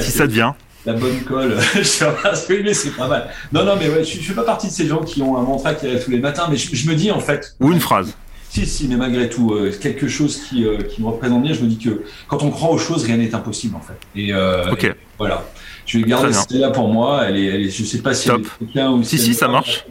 si 0.00 0.10
ça 0.10 0.26
te 0.26 0.32
vient. 0.32 0.54
La 0.86 0.92
bonne 0.92 1.20
colle. 1.22 1.56
je 1.74 2.62
mais 2.62 2.74
c'est 2.74 2.90
pas 2.90 3.08
mal. 3.08 3.28
Non, 3.52 3.64
non, 3.64 3.74
mais 3.78 3.88
ouais, 3.88 4.04
je, 4.04 4.18
ne 4.18 4.22
fais 4.22 4.34
pas 4.34 4.44
partie 4.44 4.68
de 4.68 4.72
ces 4.72 4.86
gens 4.86 5.02
qui 5.02 5.20
ont 5.20 5.36
un 5.36 5.42
mantra 5.42 5.74
qui 5.74 5.86
arrive 5.86 6.02
tous 6.02 6.10
les 6.12 6.20
matins, 6.20 6.46
mais 6.48 6.56
je, 6.56 6.88
me 6.88 6.94
dis 6.94 7.10
en 7.10 7.20
fait. 7.20 7.56
Ou 7.60 7.72
une 7.72 7.80
phrase. 7.80 8.14
Si, 8.48 8.64
si, 8.64 8.88
mais 8.88 8.96
malgré 8.96 9.28
tout, 9.28 9.52
euh, 9.52 9.72
quelque 9.78 10.08
chose 10.08 10.40
qui, 10.48 10.64
euh, 10.64 10.78
qui, 10.78 11.02
me 11.02 11.08
représente 11.08 11.42
bien, 11.42 11.52
je 11.52 11.60
me 11.60 11.66
dis 11.66 11.78
que 11.78 12.04
quand 12.28 12.42
on 12.42 12.50
croit 12.50 12.70
aux 12.70 12.78
choses, 12.78 13.04
rien 13.04 13.16
n'est 13.16 13.34
impossible 13.34 13.76
en 13.76 13.80
fait. 13.80 13.98
Et, 14.14 14.32
euh, 14.32 14.72
voilà. 15.18 15.44
Je 15.84 15.98
vais 15.98 16.04
garder 16.04 16.32
celle-là 16.32 16.70
pour 16.70 16.88
moi. 16.88 17.24
Elle 17.28 17.36
est, 17.36 17.46
elle 17.46 17.70
je 17.70 17.84
sais 17.84 17.98
pas 17.98 18.14
si 18.14 18.28
Top. 18.28 18.42
elle 18.74 18.88
ou 18.88 19.02
si, 19.04 19.18
si, 19.18 19.34
ça 19.34 19.46
marche. 19.46 19.84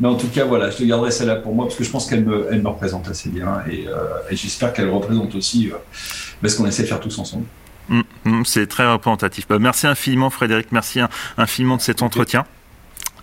mais 0.00 0.08
en 0.08 0.14
tout 0.14 0.28
cas, 0.28 0.44
voilà, 0.44 0.70
je 0.70 0.76
te 0.76 0.84
garderai 0.84 1.10
celle-là 1.10 1.36
pour 1.36 1.54
moi 1.54 1.66
parce 1.66 1.76
que 1.76 1.84
je 1.84 1.90
pense 1.90 2.06
qu'elle 2.06 2.24
me, 2.24 2.48
elle 2.50 2.62
me 2.62 2.68
représente 2.68 3.08
assez 3.08 3.28
bien 3.28 3.62
et, 3.70 3.86
et 4.30 4.36
j'espère 4.36 4.72
qu'elle 4.72 4.88
représente 4.88 5.34
aussi 5.34 5.70
ce 6.42 6.56
qu'on 6.56 6.66
essaie 6.66 6.82
de 6.82 6.88
faire 6.88 7.00
tous 7.00 7.18
ensemble. 7.18 7.44
Mm, 7.88 8.00
mm, 8.24 8.44
c'est 8.44 8.66
très 8.66 8.90
représentatif. 8.90 9.46
Bah, 9.48 9.58
merci 9.58 9.86
infiniment 9.86 10.30
Frédéric, 10.30 10.72
merci 10.72 11.00
infiniment 11.36 11.76
de 11.76 11.82
cet 11.82 12.02
entretien. 12.02 12.44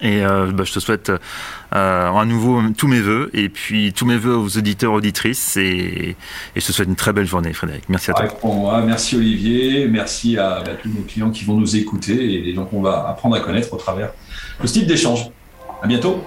Et 0.02 0.26
euh, 0.26 0.52
bah, 0.52 0.66
je 0.66 0.74
te 0.74 0.80
souhaite 0.80 1.10
euh, 1.10 2.12
à 2.12 2.26
nouveau 2.26 2.62
tous 2.78 2.88
mes 2.88 3.00
voeux 3.00 3.30
et 3.34 3.48
puis 3.48 3.94
tous 3.94 4.06
mes 4.06 4.18
voeux 4.18 4.36
aux 4.36 4.58
auditeurs 4.58 4.92
auditrices 4.92 5.56
et, 5.56 6.18
et 6.56 6.60
je 6.60 6.66
te 6.66 6.72
souhaite 6.74 6.90
une 6.90 6.98
très 6.98 7.14
belle 7.14 7.26
journée 7.26 7.54
Frédéric. 7.54 7.88
Merci 7.88 8.12
à 8.12 8.14
toi. 8.14 8.28
Moi, 8.44 8.82
merci 8.82 9.16
Olivier, 9.16 9.88
merci 9.88 10.38
à 10.38 10.62
bah, 10.66 10.72
tous 10.82 10.90
nos 10.90 11.02
clients 11.02 11.32
qui 11.32 11.46
vont 11.46 11.58
nous 11.58 11.78
écouter 11.78 12.50
et 12.50 12.54
donc 12.54 12.74
on 12.74 12.82
va 12.82 13.08
apprendre 13.08 13.36
à 13.36 13.40
connaître 13.40 13.74
au 13.74 13.78
travers 13.78 14.12
de 14.62 14.68
ce 14.68 14.74
type 14.74 14.88
d'échange. 14.88 15.30
À 15.82 15.88
bientôt. 15.88 16.22